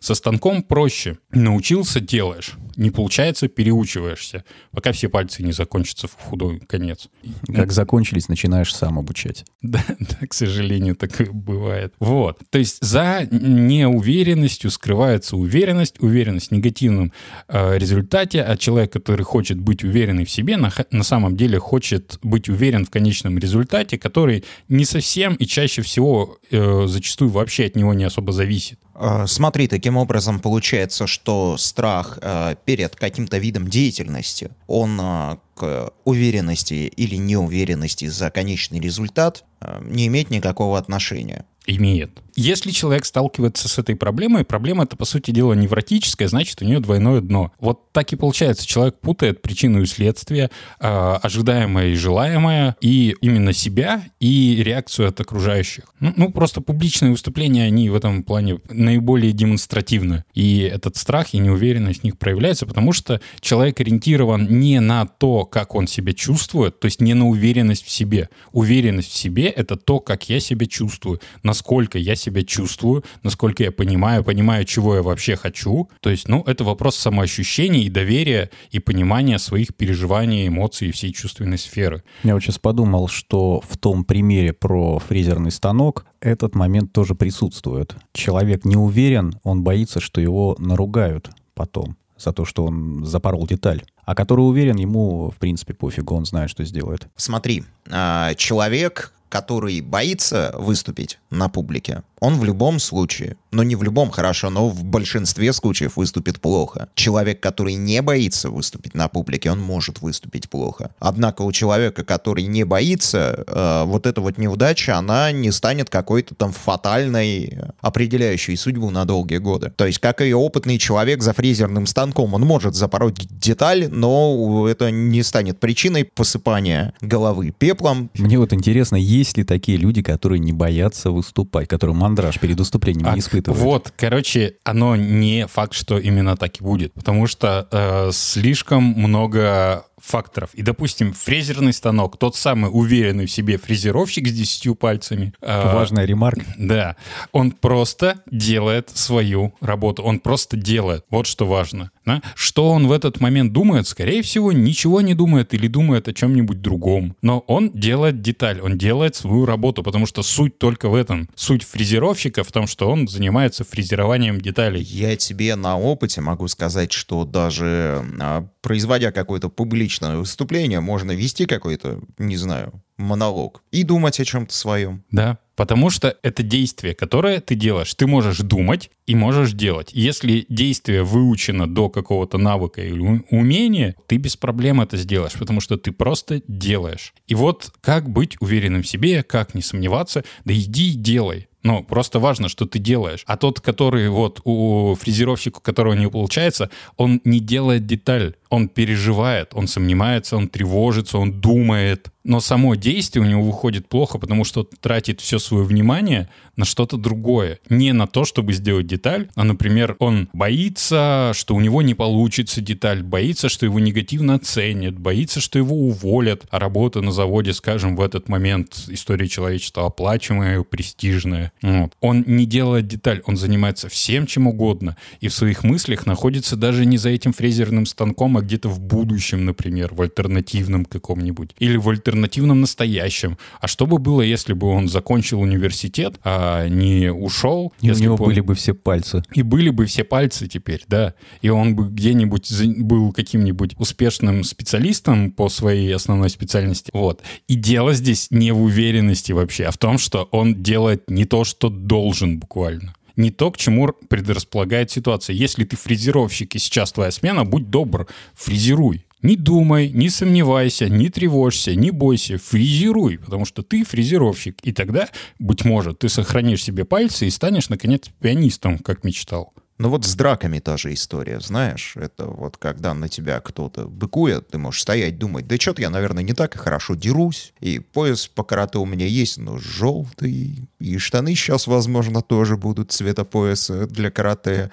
Со 0.00 0.14
станком 0.14 0.62
проще. 0.62 1.18
Научился— 1.30 2.00
делаешь. 2.00 2.54
Не 2.76 2.90
получается— 2.90 3.48
переучиваешься, 3.48 4.44
пока 4.72 4.92
все 4.92 5.08
пальцы 5.08 5.42
не 5.42 5.52
закончатся 5.52 6.08
в 6.08 6.14
худой 6.14 6.60
конец. 6.60 7.08
Как 7.46 7.72
закончились, 7.72 8.28
начинаешь 8.28 8.74
сам 8.74 8.98
обучать. 8.98 9.44
Да, 9.70 9.84
да, 10.00 10.26
к 10.26 10.34
сожалению, 10.34 10.96
такое 10.96 11.30
бывает. 11.30 11.94
Вот. 12.00 12.40
То 12.50 12.58
есть 12.58 12.78
за 12.80 13.28
неуверенностью 13.30 14.68
скрывается 14.70 15.36
уверенность, 15.36 16.02
уверенность 16.02 16.48
в 16.48 16.52
негативном 16.52 17.12
э, 17.46 17.78
результате, 17.78 18.42
а 18.42 18.56
человек, 18.56 18.92
который 18.92 19.22
хочет 19.22 19.60
быть 19.60 19.84
уверенный 19.84 20.24
в 20.24 20.30
себе, 20.30 20.56
на, 20.56 20.72
на 20.90 21.04
самом 21.04 21.36
деле 21.36 21.60
хочет 21.60 22.18
быть 22.22 22.48
уверен 22.48 22.84
в 22.84 22.90
конечном 22.90 23.38
результате, 23.38 23.49
который 23.98 24.44
не 24.68 24.84
совсем 24.84 25.34
и 25.34 25.46
чаще 25.46 25.82
всего 25.82 26.38
э, 26.50 26.86
зачастую 26.86 27.30
вообще 27.30 27.66
от 27.66 27.76
него 27.76 27.94
не 27.94 28.04
особо 28.04 28.32
зависит. 28.32 28.78
Э, 28.94 29.26
Смотри, 29.26 29.68
таким 29.68 29.96
образом 29.96 30.40
получается, 30.40 31.06
что 31.06 31.56
страх 31.56 32.18
э, 32.20 32.54
перед 32.64 32.96
каким-то 32.96 33.38
видом 33.38 33.68
деятельности, 33.68 34.50
он 34.66 34.98
э, 35.00 35.36
к 35.54 35.92
уверенности 36.04 36.92
или 36.96 37.16
неуверенности 37.16 38.06
за 38.06 38.30
конечный 38.30 38.80
результат 38.80 39.44
э, 39.60 39.80
не 39.84 40.06
имеет 40.06 40.30
никакого 40.30 40.78
отношения. 40.78 41.44
Имеет. 41.66 42.10
Если 42.36 42.70
человек 42.70 43.04
сталкивается 43.04 43.68
с 43.68 43.78
этой 43.78 43.96
проблемой, 43.96 44.44
проблема 44.44 44.84
это, 44.84 44.96
по 44.96 45.04
сути 45.04 45.30
дела, 45.30 45.52
невротическая, 45.54 46.28
значит, 46.28 46.62
у 46.62 46.64
нее 46.64 46.80
двойное 46.80 47.20
дно. 47.20 47.52
Вот 47.58 47.92
так 47.92 48.12
и 48.12 48.16
получается. 48.16 48.66
Человек 48.66 48.98
путает 49.00 49.42
причину 49.42 49.82
и 49.82 49.86
следствие, 49.86 50.50
э, 50.80 50.86
ожидаемое 51.22 51.88
и 51.88 51.94
желаемое, 51.94 52.76
и 52.80 53.16
именно 53.20 53.52
себя, 53.52 54.04
и 54.20 54.62
реакцию 54.62 55.08
от 55.08 55.20
окружающих. 55.20 55.84
Ну, 56.00 56.12
ну, 56.16 56.30
просто 56.30 56.60
публичные 56.60 57.10
выступления, 57.10 57.64
они 57.64 57.90
в 57.90 57.94
этом 57.94 58.22
плане 58.22 58.60
наиболее 58.68 59.32
демонстративны. 59.32 60.24
И 60.34 60.60
этот 60.60 60.96
страх 60.96 61.34
и 61.34 61.38
неуверенность 61.38 62.00
в 62.00 62.04
них 62.04 62.18
проявляется, 62.18 62.66
потому 62.66 62.92
что 62.92 63.20
человек 63.40 63.80
ориентирован 63.80 64.46
не 64.48 64.80
на 64.80 65.06
то, 65.06 65.44
как 65.44 65.74
он 65.74 65.86
себя 65.86 66.12
чувствует, 66.12 66.80
то 66.80 66.86
есть 66.86 67.00
не 67.00 67.14
на 67.14 67.28
уверенность 67.28 67.84
в 67.84 67.90
себе. 67.90 68.28
Уверенность 68.52 69.10
в 69.10 69.16
себе— 69.16 69.44
это 69.48 69.76
то, 69.76 70.00
как 70.00 70.28
я 70.28 70.40
себя 70.40 70.66
чувствую, 70.66 71.20
насколько 71.42 71.98
я 71.98 72.14
себя 72.20 72.42
чувствую, 72.42 73.04
насколько 73.22 73.62
я 73.62 73.72
понимаю, 73.72 74.24
понимаю, 74.24 74.64
чего 74.64 74.96
я 74.96 75.02
вообще 75.02 75.36
хочу. 75.36 75.88
То 76.00 76.10
есть, 76.10 76.28
ну, 76.28 76.42
это 76.46 76.64
вопрос 76.64 76.96
самоощущения 76.96 77.82
и 77.82 77.90
доверия, 77.90 78.50
и 78.70 78.78
понимания 78.78 79.38
своих 79.38 79.74
переживаний, 79.74 80.48
эмоций 80.48 80.88
и 80.88 80.92
всей 80.92 81.12
чувственной 81.12 81.58
сферы. 81.58 82.02
Я 82.22 82.34
вот 82.34 82.42
сейчас 82.42 82.58
подумал, 82.58 83.08
что 83.08 83.60
в 83.68 83.76
том 83.76 84.04
примере 84.04 84.52
про 84.52 84.98
фрезерный 84.98 85.50
станок 85.50 86.06
этот 86.20 86.54
момент 86.54 86.92
тоже 86.92 87.14
присутствует. 87.14 87.94
Человек 88.12 88.64
не 88.64 88.76
уверен, 88.76 89.38
он 89.42 89.62
боится, 89.62 90.00
что 90.00 90.20
его 90.20 90.56
наругают 90.58 91.30
потом 91.54 91.96
за 92.20 92.32
то, 92.32 92.44
что 92.44 92.66
он 92.66 93.04
запорол 93.04 93.46
деталь. 93.46 93.82
А 94.04 94.14
который 94.14 94.40
уверен, 94.40 94.76
ему, 94.76 95.30
в 95.30 95.36
принципе, 95.36 95.72
пофигу, 95.72 96.14
он 96.14 96.24
знает, 96.24 96.50
что 96.50 96.64
сделает. 96.64 97.08
Смотри, 97.16 97.64
а, 97.90 98.34
человек, 98.34 99.12
который 99.28 99.80
боится 99.80 100.54
выступить 100.58 101.18
на 101.30 101.48
публике, 101.48 102.02
он 102.20 102.38
в 102.38 102.44
любом 102.44 102.78
случае, 102.78 103.36
но 103.50 103.62
не 103.62 103.76
в 103.76 103.82
любом 103.82 104.10
хорошо, 104.10 104.50
но 104.50 104.68
в 104.68 104.84
большинстве 104.84 105.52
случаев 105.52 105.96
выступит 105.96 106.40
плохо. 106.40 106.88
Человек, 106.94 107.40
который 107.40 107.74
не 107.74 108.00
боится 108.02 108.50
выступить 108.50 108.94
на 108.94 109.08
публике, 109.08 109.50
он 109.50 109.60
может 109.60 110.00
выступить 110.02 110.48
плохо. 110.48 110.90
Однако 110.98 111.42
у 111.42 111.52
человека, 111.52 112.04
который 112.04 112.44
не 112.44 112.64
боится, 112.64 113.44
э, 113.46 113.84
вот 113.86 114.06
эта 114.06 114.20
вот 114.20 114.38
неудача, 114.38 114.96
она 114.96 115.32
не 115.32 115.50
станет 115.50 115.90
какой-то 115.90 116.34
там 116.34 116.52
фатальной, 116.52 117.58
определяющей 117.80 118.56
судьбу 118.56 118.90
на 118.90 119.04
долгие 119.04 119.38
годы. 119.38 119.72
То 119.74 119.86
есть, 119.86 119.98
как 119.98 120.20
и 120.20 120.32
опытный 120.32 120.78
человек 120.78 121.22
за 121.22 121.32
фрезерным 121.32 121.86
станком, 121.86 122.34
он 122.34 122.42
может 122.42 122.74
запороть 122.74 123.28
деталь, 123.30 123.88
но 123.90 124.68
это 124.68 124.90
не 124.90 125.22
станет 125.22 125.58
причиной 125.58 126.04
посыпания 126.04 126.94
головы 127.00 127.52
пеплом, 127.56 128.10
Мне 128.14 128.38
вот 128.38 128.52
интересно, 128.52 128.96
есть 128.96 129.36
ли 129.36 129.44
такие 129.44 129.78
люди, 129.78 130.02
которые 130.02 130.38
не 130.38 130.52
боятся 130.52 131.10
выступать, 131.10 131.68
которые 131.68 131.96
мандраж 132.10 132.38
перед 132.38 132.58
выступлением 132.58 133.06
А, 133.08 133.14
не 133.14 133.20
испытывают? 133.20 133.62
Вот, 133.62 133.92
короче, 133.96 134.56
оно 134.64 134.96
не 134.96 135.46
факт, 135.46 135.74
что 135.74 135.98
именно 135.98 136.36
так 136.36 136.60
и 136.60 136.64
будет, 136.64 136.92
потому 136.92 137.26
что 137.26 137.68
э, 137.70 138.10
слишком 138.12 138.82
много 138.82 139.84
факторов. 140.02 140.50
И, 140.54 140.62
допустим, 140.62 141.12
фрезерный 141.12 141.72
станок, 141.72 142.18
тот 142.18 142.36
самый 142.36 142.70
уверенный 142.72 143.26
в 143.26 143.30
себе 143.30 143.58
фрезеровщик 143.58 144.28
с 144.28 144.32
10 144.32 144.78
пальцами. 144.78 145.32
а, 145.42 145.74
Важная 145.74 146.04
ремарка. 146.04 146.44
Да, 146.58 146.96
он 147.32 147.52
просто 147.52 148.22
делает 148.30 148.90
свою 148.94 149.54
работу, 149.60 150.02
он 150.02 150.20
просто 150.20 150.56
делает, 150.56 151.04
вот 151.10 151.26
что 151.26 151.46
важно. 151.46 151.90
да. 152.06 152.22
Что 152.34 152.70
он 152.70 152.86
в 152.86 152.92
этот 152.92 153.20
момент 153.20 153.52
думает? 153.52 153.86
Скорее 153.86 154.22
всего, 154.22 154.52
ничего 154.52 155.00
не 155.00 155.14
думает 155.14 155.54
или 155.54 155.68
думает 155.68 156.08
о 156.08 156.12
чем-нибудь 156.12 156.60
другом. 156.60 157.16
Но 157.22 157.40
он 157.46 157.70
делает 157.70 158.20
деталь, 158.20 158.60
он 158.60 158.78
делает 158.78 159.14
свою 159.14 159.46
работу, 159.46 159.82
потому 159.82 160.06
что 160.06 160.22
суть 160.22 160.58
только 160.58 160.88
в 160.88 160.94
этом. 160.94 161.28
Суть 161.34 161.62
фрезеровщика 161.64 162.42
в 162.44 162.52
том, 162.52 162.66
что 162.66 162.90
он 162.90 163.06
занимается 163.08 163.64
фрезерованием 163.64 164.40
деталей. 164.40 164.82
Я 164.82 165.16
тебе 165.16 165.54
на 165.56 165.78
опыте 165.78 166.20
могу 166.20 166.48
сказать, 166.48 166.92
что 166.92 167.24
даже 167.24 168.04
а, 168.20 168.46
производя 168.62 169.12
какое-то 169.12 169.48
публичное 169.90 170.16
выступление, 170.16 170.80
можно 170.80 171.10
вести 171.10 171.46
какой-то, 171.46 172.00
не 172.16 172.36
знаю, 172.36 172.80
монолог 172.96 173.62
и 173.72 173.82
думать 173.82 174.20
о 174.20 174.24
чем-то 174.24 174.54
своем. 174.54 175.02
Да, 175.10 175.38
потому 175.56 175.90
что 175.90 176.16
это 176.22 176.42
действие, 176.42 176.94
которое 176.94 177.40
ты 177.40 177.54
делаешь. 177.54 177.94
Ты 177.94 178.06
можешь 178.06 178.38
думать 178.38 178.90
и 179.06 179.14
можешь 179.14 179.52
делать. 179.52 179.90
Если 179.92 180.46
действие 180.48 181.02
выучено 181.02 181.66
до 181.66 181.88
какого-то 181.88 182.38
навыка 182.38 182.82
или 182.82 183.24
умения, 183.30 183.96
ты 184.06 184.16
без 184.16 184.36
проблем 184.36 184.80
это 184.80 184.96
сделаешь, 184.96 185.34
потому 185.34 185.60
что 185.60 185.76
ты 185.76 185.92
просто 185.92 186.42
делаешь. 186.46 187.14
И 187.26 187.34
вот 187.34 187.72
как 187.80 188.08
быть 188.08 188.36
уверенным 188.40 188.82
в 188.82 188.88
себе, 188.88 189.22
как 189.22 189.54
не 189.54 189.62
сомневаться, 189.62 190.24
да 190.44 190.54
иди 190.54 190.92
и 190.92 190.94
делай. 190.94 191.48
Но 191.62 191.82
просто 191.82 192.18
важно, 192.18 192.48
что 192.48 192.64
ты 192.64 192.78
делаешь. 192.78 193.22
А 193.26 193.36
тот, 193.36 193.60
который 193.60 194.08
вот 194.08 194.40
у 194.44 194.94
фрезеровщика, 194.94 195.58
у 195.58 195.60
которого 195.60 195.92
не 195.92 196.08
получается, 196.08 196.70
он 196.96 197.20
не 197.24 197.40
делает 197.40 197.86
деталь. 197.86 198.34
Он 198.48 198.68
переживает, 198.68 199.50
он 199.54 199.68
сомневается, 199.68 200.36
он 200.36 200.48
тревожится, 200.48 201.18
он 201.18 201.40
думает. 201.40 202.08
Но 202.24 202.40
само 202.40 202.74
действие 202.74 203.24
у 203.24 203.28
него 203.28 203.42
выходит 203.42 203.88
плохо, 203.88 204.18
потому 204.18 204.44
что 204.44 204.64
тратит 204.64 205.20
все 205.20 205.38
свое 205.38 205.64
внимание 205.64 206.28
на 206.56 206.64
что-то 206.66 206.98
другое. 206.98 207.58
Не 207.70 207.92
на 207.92 208.06
то, 208.06 208.24
чтобы 208.24 208.52
сделать 208.52 208.86
деталь, 208.86 209.28
а, 209.34 209.44
например, 209.44 209.96
он 209.98 210.28
боится, 210.34 211.32
что 211.34 211.54
у 211.54 211.60
него 211.60 211.80
не 211.80 211.94
получится 211.94 212.60
деталь, 212.60 213.02
боится, 213.02 213.48
что 213.48 213.64
его 213.64 213.80
негативно 213.80 214.34
оценят, 214.34 214.98
боится, 214.98 215.40
что 215.40 215.58
его 215.58 215.74
уволят, 215.74 216.44
а 216.50 216.58
работа 216.58 217.00
на 217.00 217.12
заводе, 217.12 217.54
скажем, 217.54 217.96
в 217.96 218.02
этот 218.02 218.28
момент 218.28 218.84
истории 218.88 219.26
человечества 219.26 219.86
оплачиваемая, 219.86 220.62
престижная. 220.62 221.52
Вот. 221.62 221.92
Он 222.00 222.24
не 222.26 222.44
делает 222.44 222.86
деталь, 222.86 223.22
он 223.24 223.36
занимается 223.36 223.88
всем, 223.88 224.26
чем 224.26 224.46
угодно, 224.46 224.96
и 225.20 225.28
в 225.28 225.34
своих 225.34 225.64
мыслях 225.64 226.04
находится 226.04 226.56
даже 226.56 226.84
не 226.84 226.98
за 226.98 227.08
этим 227.08 227.32
фрезерным 227.32 227.86
станком, 227.86 228.36
а 228.36 228.42
где-то 228.42 228.68
в 228.68 228.80
будущем, 228.80 229.46
например, 229.46 229.94
в 229.94 230.02
альтернативном 230.02 230.84
каком-нибудь, 230.84 231.50
или 231.58 231.76
в 231.76 231.88
альтернативном 232.10 232.60
настоящем. 232.60 233.38
А 233.60 233.68
что 233.68 233.86
бы 233.86 233.98
было, 233.98 234.22
если 234.22 234.52
бы 234.52 234.66
он 234.68 234.88
закончил 234.88 235.40
университет, 235.40 236.18
а 236.24 236.66
не 236.68 237.12
ушел? 237.12 237.72
И 237.80 237.90
у 237.90 237.94
него 237.94 238.16
бы 238.16 238.24
он- 238.24 238.30
были 238.30 238.40
бы 238.40 238.54
все 238.54 238.74
пальцы. 238.74 239.22
и 239.34 239.42
были 239.42 239.70
бы 239.70 239.86
все 239.86 240.04
пальцы 240.04 240.48
теперь, 240.48 240.82
да. 240.88 241.14
И 241.42 241.48
он 241.48 241.74
бы 241.76 241.88
где-нибудь 241.88 242.50
был 242.78 243.12
каким-нибудь 243.12 243.74
успешным 243.78 244.42
специалистом 244.44 245.30
по 245.30 245.48
своей 245.48 245.94
основной 245.94 246.30
специальности. 246.30 246.90
Вот. 246.92 247.22
И 247.48 247.54
дело 247.54 247.94
здесь 247.94 248.28
не 248.30 248.52
в 248.52 248.60
уверенности 248.62 249.32
вообще, 249.32 249.64
а 249.66 249.70
в 249.70 249.78
том, 249.78 249.98
что 249.98 250.28
он 250.32 250.62
делает 250.62 251.08
не 251.08 251.24
то, 251.24 251.44
что 251.44 251.68
должен 251.68 252.38
буквально. 252.38 252.94
Не 253.16 253.30
то, 253.30 253.50
к 253.50 253.56
чему 253.58 253.88
предрасполагает 254.08 254.90
ситуация. 254.90 255.34
Если 255.34 255.64
ты 255.64 255.76
фрезеровщик, 255.76 256.54
и 256.54 256.58
сейчас 256.58 256.92
твоя 256.92 257.10
смена, 257.10 257.44
будь 257.44 257.68
добр, 257.70 258.06
фрезеруй. 258.34 259.04
Не 259.22 259.36
думай, 259.36 259.90
не 259.90 260.08
сомневайся, 260.08 260.88
не 260.88 261.10
тревожься, 261.10 261.74
не 261.74 261.90
бойся, 261.90 262.38
фрезеруй, 262.38 263.18
потому 263.18 263.44
что 263.44 263.62
ты 263.62 263.84
фрезеровщик. 263.84 264.58
И 264.62 264.72
тогда, 264.72 265.08
быть 265.38 265.64
может, 265.64 265.98
ты 265.98 266.08
сохранишь 266.08 266.64
себе 266.64 266.84
пальцы 266.84 267.26
и 267.26 267.30
станешь, 267.30 267.68
наконец, 267.68 268.08
пианистом, 268.20 268.78
как 268.78 269.04
мечтал. 269.04 269.52
Ну 269.80 269.88
вот 269.88 270.04
с 270.04 270.14
драками 270.14 270.58
та 270.58 270.76
же 270.76 270.92
история, 270.92 271.40
знаешь. 271.40 271.94
Это 271.96 272.26
вот 272.26 272.58
когда 272.58 272.92
на 272.92 273.08
тебя 273.08 273.40
кто-то 273.40 273.86
быкует, 273.86 274.46
ты 274.48 274.58
можешь 274.58 274.82
стоять, 274.82 275.18
думать, 275.18 275.46
да 275.46 275.56
что-то 275.56 275.80
я, 275.80 275.88
наверное, 275.88 276.22
не 276.22 276.34
так 276.34 276.54
хорошо 276.54 276.96
дерусь. 276.96 277.54
И 277.60 277.78
пояс 277.78 278.28
по 278.28 278.44
карате 278.44 278.76
у 278.76 278.84
меня 278.84 279.06
есть, 279.06 279.38
но 279.38 279.56
желтый. 279.56 280.68
И 280.80 280.98
штаны 280.98 281.34
сейчас, 281.34 281.66
возможно, 281.66 282.20
тоже 282.20 282.58
будут 282.58 282.92
цвета 282.92 283.24
пояса 283.24 283.86
для 283.86 284.10
карате. 284.10 284.70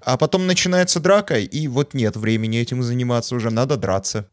А 0.00 0.16
потом 0.16 0.46
начинается 0.46 1.00
драка, 1.00 1.38
и 1.38 1.68
вот 1.68 1.92
нет 1.92 2.16
времени 2.16 2.58
этим 2.58 2.82
заниматься 2.82 3.34
уже, 3.34 3.50
надо 3.50 3.76
драться. 3.76 4.26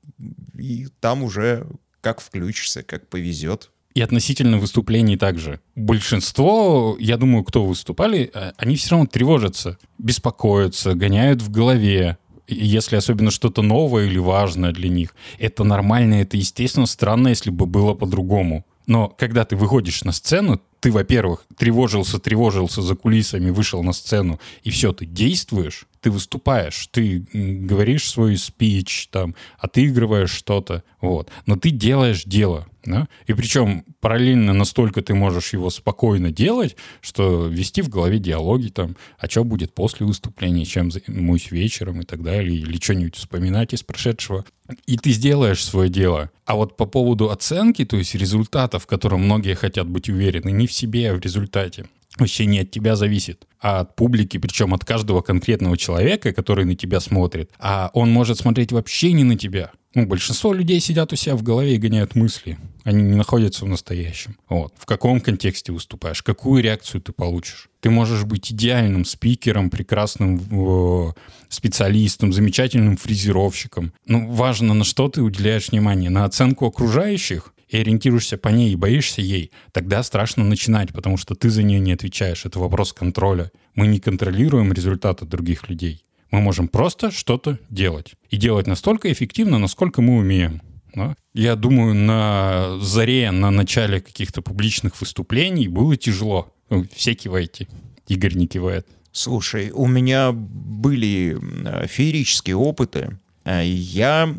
И 0.57 0.87
там 1.01 1.23
уже 1.23 1.67
как 1.99 2.21
включишься, 2.21 2.81
как 2.81 3.09
повезет. 3.09 3.72
И 3.93 4.01
относительно 4.01 4.57
выступлений 4.57 5.17
также. 5.17 5.59
Большинство, 5.75 6.97
я 6.99 7.17
думаю, 7.17 7.43
кто 7.43 7.63
выступали, 7.63 8.31
э, 8.33 8.51
они 8.57 8.75
все 8.75 8.91
равно 8.91 9.05
тревожатся, 9.05 9.77
беспокоятся, 9.99 10.95
гоняют 10.95 11.41
в 11.41 11.51
голове. 11.51 12.17
Если 12.47 12.95
особенно 12.95 13.31
что-то 13.31 13.61
новое 13.61 14.05
или 14.05 14.17
важное 14.17 14.71
для 14.71 14.89
них. 14.89 15.15
Это 15.37 15.63
нормально, 15.63 16.15
это 16.15 16.37
естественно 16.37 16.87
странно, 16.87 17.29
если 17.29 17.51
бы 17.51 17.65
было 17.65 17.93
по-другому. 17.93 18.65
Но 18.87 19.07
когда 19.09 19.45
ты 19.45 19.55
выходишь 19.55 20.03
на 20.03 20.11
сцену, 20.11 20.59
ты, 20.83 20.91
во-первых, 20.91 21.45
тревожился, 21.55 22.19
тревожился 22.19 22.81
за 22.81 22.95
кулисами, 22.95 23.51
вышел 23.51 23.81
на 23.83 23.93
сцену, 23.93 24.41
и 24.63 24.69
все, 24.69 24.91
ты 24.91 25.05
действуешь, 25.05 25.87
ты 26.01 26.11
выступаешь, 26.11 26.89
ты 26.91 27.25
говоришь 27.31 28.09
свой 28.09 28.35
спич, 28.35 29.07
там, 29.09 29.33
отыгрываешь 29.57 30.31
что-то, 30.31 30.83
вот. 30.99 31.31
Но 31.45 31.55
ты 31.55 31.69
делаешь 31.69 32.25
дело, 32.25 32.67
да? 32.83 33.07
И 33.27 33.33
причем 33.33 33.85
параллельно 34.01 34.51
настолько 34.51 35.01
ты 35.01 35.13
можешь 35.13 35.53
его 35.53 35.69
спокойно 35.69 36.31
делать, 36.31 36.75
что 36.99 37.47
вести 37.47 37.81
в 37.81 37.87
голове 37.87 38.19
диалоги 38.19 38.67
там, 38.67 38.97
а 39.17 39.29
что 39.29 39.45
будет 39.45 39.73
после 39.73 40.05
выступления, 40.05 40.65
чем 40.65 40.91
займусь 40.91 41.51
вечером 41.51 42.01
и 42.01 42.05
так 42.05 42.21
далее, 42.21 42.57
или 42.57 42.77
что-нибудь 42.77 43.15
вспоминать 43.15 43.73
из 43.73 43.83
прошедшего. 43.83 44.43
И 44.85 44.97
ты 44.97 45.11
сделаешь 45.11 45.63
свое 45.63 45.89
дело. 45.89 46.29
А 46.45 46.55
вот 46.55 46.75
по 46.75 46.85
поводу 46.85 47.29
оценки, 47.29 47.85
то 47.85 47.95
есть 47.95 48.15
результатов, 48.15 48.83
в 48.83 48.87
котором 48.87 49.21
многие 49.23 49.55
хотят 49.55 49.87
быть 49.87 50.09
уверены, 50.09 50.51
не 50.51 50.67
себе, 50.73 51.13
в 51.13 51.19
результате, 51.19 51.85
вообще 52.17 52.45
не 52.45 52.59
от 52.59 52.71
тебя 52.71 52.95
зависит, 52.95 53.47
а 53.59 53.81
от 53.81 53.95
публики, 53.95 54.37
причем 54.37 54.73
от 54.73 54.85
каждого 54.85 55.21
конкретного 55.21 55.77
человека, 55.77 56.33
который 56.33 56.65
на 56.65 56.75
тебя 56.75 56.99
смотрит. 56.99 57.51
А 57.59 57.89
он 57.93 58.11
может 58.11 58.37
смотреть 58.37 58.71
вообще 58.71 59.13
не 59.13 59.23
на 59.23 59.37
тебя. 59.37 59.71
Ну, 59.95 60.07
большинство 60.07 60.53
людей 60.53 60.79
сидят 60.79 61.13
у 61.13 61.15
себя 61.15 61.35
в 61.35 61.43
голове 61.43 61.75
и 61.75 61.77
гоняют 61.77 62.15
мысли. 62.15 62.57
Они 62.83 63.03
не 63.03 63.15
находятся 63.15 63.63
в 63.63 63.67
настоящем. 63.67 64.37
Вот. 64.49 64.73
В 64.75 64.87
каком 64.87 65.21
контексте 65.21 65.71
выступаешь? 65.71 66.23
Какую 66.23 66.63
реакцию 66.63 67.01
ты 67.01 67.11
получишь? 67.11 67.69
Ты 67.79 67.91
можешь 67.91 68.23
быть 68.23 68.51
идеальным 68.51 69.05
спикером, 69.05 69.69
прекрасным 69.69 70.41
э, 70.49 71.11
специалистом, 71.47 72.33
замечательным 72.33 72.97
фрезеровщиком. 72.97 73.93
Ну, 74.07 74.31
важно, 74.31 74.73
на 74.73 74.83
что 74.83 75.09
ты 75.09 75.21
уделяешь 75.21 75.69
внимание. 75.69 76.09
На 76.09 76.25
оценку 76.25 76.65
окружающих 76.65 77.53
и 77.73 77.77
ориентируешься 77.77 78.37
по 78.37 78.49
ней 78.49 78.71
и 78.71 78.75
боишься 78.75 79.21
ей, 79.21 79.51
тогда 79.71 80.03
страшно 80.03 80.43
начинать, 80.43 80.93
потому 80.93 81.17
что 81.17 81.33
ты 81.33 81.49
за 81.49 81.63
нее 81.63 81.79
не 81.79 81.91
отвечаешь. 81.93 82.45
Это 82.45 82.59
вопрос 82.59 82.93
контроля. 82.93 83.51
Мы 83.75 83.87
не 83.87 83.99
контролируем 83.99 84.71
результаты 84.71 85.25
других 85.25 85.69
людей. 85.69 86.03
Мы 86.29 86.39
можем 86.39 86.67
просто 86.67 87.09
что-то 87.11 87.57
делать. 87.69 88.13
И 88.29 88.37
делать 88.37 88.67
настолько 88.67 89.11
эффективно, 89.11 89.57
насколько 89.57 90.01
мы 90.01 90.17
умеем. 90.17 90.61
да. 90.93 91.15
Я 91.33 91.55
думаю, 91.55 91.95
на 91.95 92.77
заре, 92.79 93.31
на 93.31 93.49
начале 93.49 93.99
каких-то 94.01 94.43
публичных 94.43 94.99
выступлений 95.01 95.67
было 95.67 95.97
тяжело. 95.97 96.53
Все 96.93 97.15
киваете. 97.15 97.67
Игорь 98.07 98.35
не 98.35 98.45
кивает. 98.45 98.87
Слушай, 99.11 99.71
у 99.71 99.87
меня 99.87 100.31
были 100.31 101.37
э, 101.65 101.87
феерические 101.87 102.55
опыты. 102.55 103.17
Э, 103.45 103.63
Я 103.65 104.35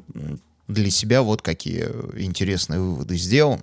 для 0.69 0.91
себя 0.91 1.23
вот 1.23 1.43
какие 1.43 1.85
интересные 2.17 2.81
выводы 2.81 3.17
сделал. 3.17 3.61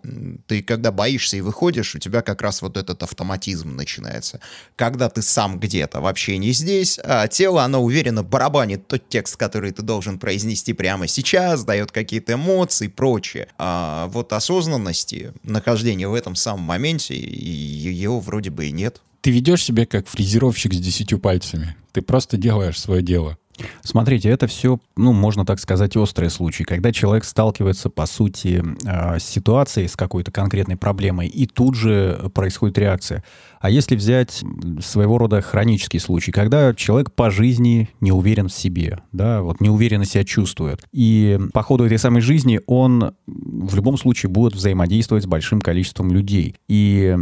Ты 0.48 0.62
когда 0.62 0.92
боишься 0.92 1.38
и 1.38 1.42
выходишь, 1.42 1.96
у 1.96 2.00
тебя 2.00 2.22
как 2.22 2.42
раз 2.42 2.62
вот 2.62 2.78
этот 2.78 3.02
автоматизм 3.04 3.76
начинается. 3.76 4.40
Когда 4.76 5.10
ты 5.10 5.22
сам 5.22 5.60
где-то, 5.60 6.00
вообще 6.00 6.38
не 6.38 6.52
здесь, 6.52 7.00
а 7.04 7.28
тело, 7.28 7.64
оно 7.64 7.84
уверенно 7.84 8.24
барабанит 8.24 8.88
тот 8.88 9.10
текст, 9.10 9.36
который 9.36 9.72
ты 9.72 9.82
должен 9.82 10.20
произнести 10.20 10.74
прямо 10.74 11.08
сейчас, 11.08 11.64
дает 11.64 11.92
какие-то 11.92 12.34
эмоции 12.34 12.86
и 12.86 12.90
прочее. 12.90 13.48
А 13.58 14.08
вот 14.08 14.32
осознанности, 14.34 15.34
нахождения 15.44 16.08
в 16.08 16.14
этом 16.14 16.36
самом 16.36 16.62
моменте, 16.62 17.16
ее 17.16 18.20
вроде 18.20 18.52
бы 18.52 18.68
и 18.68 18.72
нет. 18.72 19.02
Ты 19.22 19.32
ведешь 19.32 19.64
себя 19.64 19.86
как 19.86 20.08
фрезеровщик 20.08 20.74
с 20.74 20.78
десятью 20.78 21.20
пальцами. 21.20 21.76
Ты 21.92 22.02
просто 22.02 22.38
делаешь 22.38 22.80
свое 22.80 23.02
дело. 23.04 23.38
Смотрите, 23.84 24.30
это 24.30 24.48
все, 24.48 24.80
ну, 24.96 25.14
можно 25.14 25.46
так 25.46 25.60
сказать, 25.60 25.96
острые 25.98 26.30
случаи, 26.30 26.64
когда 26.64 26.92
человек 26.92 27.24
сталкивается, 27.24 27.90
по 27.90 28.06
сути, 28.06 28.64
э, 28.86 29.20
с 29.20 29.24
ситуацией, 29.24 29.88
с 29.88 29.96
какой-то 29.96 30.32
конкретной 30.32 30.78
проблемой, 30.78 31.28
и 31.28 31.46
тут 31.46 31.76
же 31.76 32.30
происходит 32.34 32.78
реакция. 32.78 33.24
А 33.60 33.70
если 33.70 33.96
взять 33.96 34.44
своего 34.80 35.20
рода 35.20 35.42
хронический 35.42 36.00
случай, 36.00 36.32
когда 36.32 36.74
человек 36.74 37.12
по 37.12 37.30
жизни 37.30 37.90
не 38.00 38.12
уверен 38.12 38.48
в 38.48 38.54
себе, 38.54 39.00
да, 39.12 39.44
вот 39.44 39.62
неуверенно 39.62 40.06
себя 40.06 40.24
чувствует, 40.24 40.84
и 40.92 41.40
по 41.54 41.62
ходу 41.62 41.86
этой 41.86 42.00
самой 42.00 42.22
жизни 42.22 42.60
он 42.66 43.14
в 43.28 43.76
любом 43.76 43.98
случае 43.98 44.32
будет 44.32 44.56
взаимодействовать 44.56 45.26
с 45.26 45.28
большим 45.28 45.62
количеством 45.62 46.12
людей, 46.12 46.56
и 46.68 47.16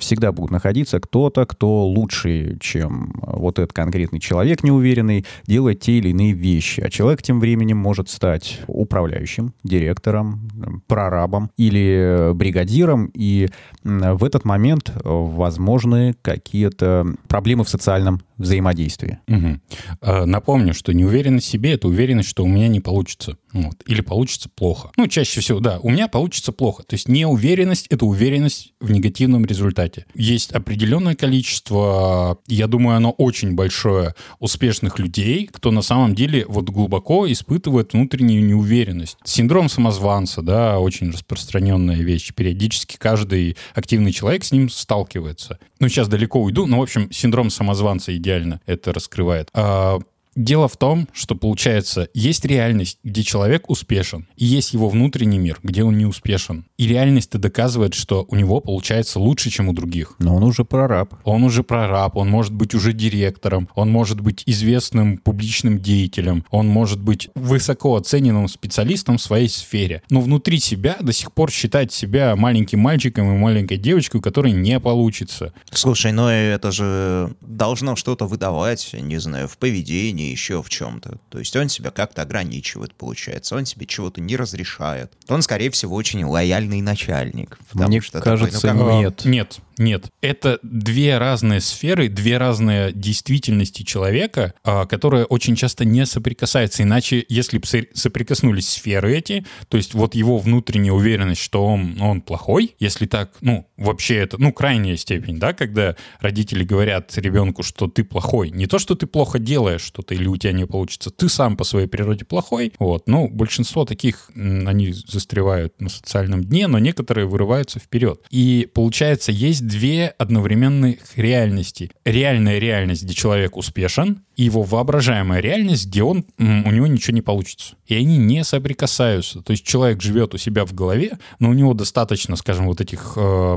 всегда 0.00 0.32
будут 0.32 0.50
находиться 0.50 0.98
кто-то, 0.98 1.46
кто 1.46 1.86
лучше, 1.86 2.58
чем 2.60 3.14
вот 3.22 3.60
этот 3.60 3.72
конкретный 3.72 4.18
человек 4.18 4.64
неуверенный, 4.64 5.24
делает 5.46 5.78
те 5.84 5.98
или 5.98 6.08
иные 6.08 6.32
вещи. 6.32 6.80
А 6.80 6.88
человек 6.88 7.20
тем 7.20 7.40
временем 7.40 7.76
может 7.76 8.08
стать 8.08 8.60
управляющим, 8.68 9.52
директором, 9.64 10.82
прорабом 10.86 11.50
или 11.58 12.32
бригадиром, 12.32 13.10
и 13.12 13.50
в 13.82 14.24
этот 14.24 14.46
момент, 14.46 14.90
возможно, 15.04 16.14
какие-то 16.22 17.06
проблемы 17.28 17.64
в 17.64 17.68
социальном 17.68 18.22
взаимодействии. 18.38 19.18
Угу. 19.28 20.24
Напомню, 20.26 20.72
что 20.72 20.92
неуверенность 20.92 21.46
в 21.46 21.50
себе— 21.50 21.72
это 21.74 21.86
уверенность, 21.86 22.30
что 22.30 22.44
у 22.44 22.48
меня 22.48 22.68
не 22.68 22.80
получится. 22.80 23.36
Вот. 23.52 23.82
Или 23.86 24.00
получится 24.00 24.48
плохо. 24.48 24.90
Ну, 24.96 25.06
чаще 25.06 25.40
всего, 25.40 25.60
да, 25.60 25.78
у 25.80 25.90
меня 25.90 26.08
получится 26.08 26.50
плохо. 26.50 26.82
То 26.82 26.94
есть 26.94 27.08
неуверенность— 27.08 27.86
это 27.90 28.06
уверенность 28.06 28.72
в 28.80 28.90
негативном 28.90 29.44
результате. 29.44 30.06
Есть 30.14 30.50
определенное 30.50 31.14
количество, 31.14 32.38
я 32.48 32.66
думаю, 32.66 32.96
оно 32.96 33.10
очень 33.10 33.54
большое, 33.54 34.14
успешных 34.40 34.98
людей, 34.98 35.48
кто 35.52 35.63
на 35.70 35.82
самом 35.82 36.14
деле 36.14 36.44
вот 36.48 36.70
глубоко 36.70 37.30
испытывает 37.30 37.92
внутреннюю 37.92 38.44
неуверенность. 38.44 39.18
Синдром 39.24 39.68
самозванца, 39.68 40.42
да, 40.42 40.78
очень 40.78 41.10
распространенная 41.10 41.96
вещь. 41.96 42.32
Периодически 42.34 42.96
каждый 42.96 43.56
активный 43.74 44.12
человек 44.12 44.44
с 44.44 44.52
ним 44.52 44.68
сталкивается. 44.68 45.58
Ну, 45.80 45.88
сейчас 45.88 46.08
далеко 46.08 46.42
уйду, 46.42 46.66
но, 46.66 46.78
в 46.78 46.82
общем, 46.82 47.10
синдром 47.10 47.50
самозванца 47.50 48.16
идеально 48.16 48.60
это 48.66 48.92
раскрывает. 48.92 49.48
А, 49.52 49.98
Дело 50.36 50.68
в 50.68 50.76
том, 50.76 51.08
что 51.12 51.34
получается, 51.34 52.08
есть 52.14 52.44
реальность, 52.44 52.98
где 53.04 53.22
человек 53.22 53.70
успешен, 53.70 54.26
и 54.36 54.44
есть 54.44 54.72
его 54.72 54.88
внутренний 54.88 55.38
мир, 55.38 55.58
где 55.62 55.84
он 55.84 55.96
не 55.96 56.06
успешен. 56.06 56.64
И 56.76 56.88
реальность-то 56.88 57.38
доказывает, 57.38 57.94
что 57.94 58.26
у 58.28 58.36
него 58.36 58.60
получается 58.60 59.20
лучше, 59.20 59.50
чем 59.50 59.68
у 59.68 59.72
других. 59.72 60.14
Но 60.18 60.34
он 60.34 60.42
уже 60.42 60.64
прораб. 60.64 61.14
Он 61.24 61.44
уже 61.44 61.62
прораб, 61.62 62.16
он 62.16 62.28
может 62.28 62.52
быть 62.52 62.74
уже 62.74 62.92
директором, 62.92 63.68
он 63.74 63.90
может 63.90 64.20
быть 64.20 64.42
известным 64.46 65.18
публичным 65.18 65.80
деятелем, 65.80 66.44
он 66.50 66.66
может 66.66 67.00
быть 67.00 67.30
высоко 67.34 67.96
оцененным 67.96 68.48
специалистом 68.48 69.18
в 69.18 69.22
своей 69.22 69.48
сфере. 69.48 70.02
Но 70.10 70.20
внутри 70.20 70.58
себя 70.58 70.96
до 71.00 71.12
сих 71.12 71.32
пор 71.32 71.50
считать 71.50 71.92
себя 71.92 72.34
маленьким 72.36 72.80
мальчиком 72.80 73.34
и 73.34 73.38
маленькой 73.38 73.76
девочкой, 73.76 74.18
у 74.18 74.22
которой 74.22 74.52
не 74.52 74.80
получится. 74.80 75.52
Слушай, 75.70 76.12
ну 76.12 76.26
это 76.28 76.72
же 76.72 77.34
должно 77.40 77.96
что-то 77.96 78.26
выдавать, 78.26 78.94
не 78.98 79.18
знаю, 79.18 79.48
в 79.48 79.58
поведении, 79.58 80.23
еще 80.30 80.62
в 80.62 80.68
чем-то. 80.68 81.18
То 81.28 81.38
есть 81.38 81.54
он 81.56 81.68
себя 81.68 81.90
как-то 81.90 82.22
ограничивает, 82.22 82.94
получается. 82.94 83.56
Он 83.56 83.66
себе 83.66 83.86
чего-то 83.86 84.20
не 84.20 84.36
разрешает. 84.36 85.12
Он, 85.28 85.42
скорее 85.42 85.70
всего, 85.70 85.94
очень 85.96 86.24
лояльный 86.24 86.80
начальник. 86.80 87.58
Мне 87.72 88.00
что 88.00 88.20
кажется, 88.20 88.60
такой, 88.60 88.78
ну, 88.78 88.86
как- 88.88 89.00
нет. 89.00 89.24
Нет, 89.24 89.58
нет. 89.78 90.06
Это 90.20 90.58
две 90.62 91.18
разные 91.18 91.60
сферы, 91.60 92.08
две 92.08 92.38
разные 92.38 92.92
действительности 92.92 93.82
человека, 93.82 94.54
а, 94.64 94.86
которые 94.86 95.24
очень 95.24 95.56
часто 95.56 95.84
не 95.84 96.06
соприкасаются. 96.06 96.82
Иначе, 96.82 97.24
если 97.28 97.58
бы 97.58 97.66
со- 97.66 97.86
соприкоснулись 97.92 98.68
сферы 98.68 99.16
эти, 99.16 99.44
то 99.68 99.76
есть 99.76 99.94
вот 99.94 100.14
его 100.14 100.38
внутренняя 100.38 100.92
уверенность, 100.92 101.40
что 101.40 101.64
он, 101.64 102.00
он 102.00 102.20
плохой, 102.20 102.74
если 102.78 103.06
так, 103.06 103.32
ну, 103.40 103.68
вообще 103.76 104.16
это, 104.16 104.38
ну, 104.38 104.52
крайняя 104.52 104.96
степень, 104.96 105.38
да, 105.38 105.52
когда 105.52 105.96
родители 106.20 106.64
говорят 106.64 107.16
ребенку, 107.16 107.62
что 107.62 107.86
ты 107.88 108.04
плохой. 108.04 108.50
Не 108.50 108.66
то, 108.66 108.78
что 108.78 108.94
ты 108.94 109.06
плохо 109.06 109.38
делаешь 109.38 109.82
что-то 109.82 110.14
или 110.14 110.26
у 110.26 110.36
тебя 110.36 110.52
не 110.52 110.66
получится, 110.66 111.10
ты 111.10 111.28
сам 111.28 111.56
по 111.56 111.64
своей 111.64 111.86
природе 111.86 112.24
плохой. 112.24 112.72
Вот. 112.78 113.08
Ну, 113.08 113.28
большинство 113.28 113.84
таких, 113.84 114.30
они 114.34 114.92
застревают 114.92 115.80
на 115.80 115.88
социальном 115.88 116.44
дне, 116.44 116.66
но 116.66 116.78
некоторые 116.78 117.26
вырываются 117.26 117.78
вперед. 117.78 118.20
И 118.30 118.68
получается, 118.72 119.32
есть 119.32 119.63
две 119.66 120.08
одновременных 120.08 121.16
реальности. 121.16 121.90
Реальная 122.04 122.58
реальность, 122.58 123.04
где 123.04 123.14
человек 123.14 123.56
успешен, 123.56 124.24
и 124.36 124.44
его 124.44 124.62
воображаемая 124.62 125.40
реальность, 125.40 125.86
где 125.86 126.02
он, 126.02 126.24
у 126.38 126.42
него 126.70 126.86
ничего 126.86 127.14
не 127.14 127.22
получится. 127.22 127.76
И 127.86 127.94
они 127.94 128.16
не 128.16 128.44
соприкасаются. 128.44 129.42
То 129.42 129.52
есть 129.52 129.64
человек 129.64 130.02
живет 130.02 130.34
у 130.34 130.38
себя 130.38 130.64
в 130.64 130.72
голове, 130.72 131.18
но 131.38 131.50
у 131.50 131.52
него 131.52 131.74
достаточно, 131.74 132.36
скажем, 132.36 132.66
вот 132.66 132.80
этих 132.80 133.14
э, 133.16 133.56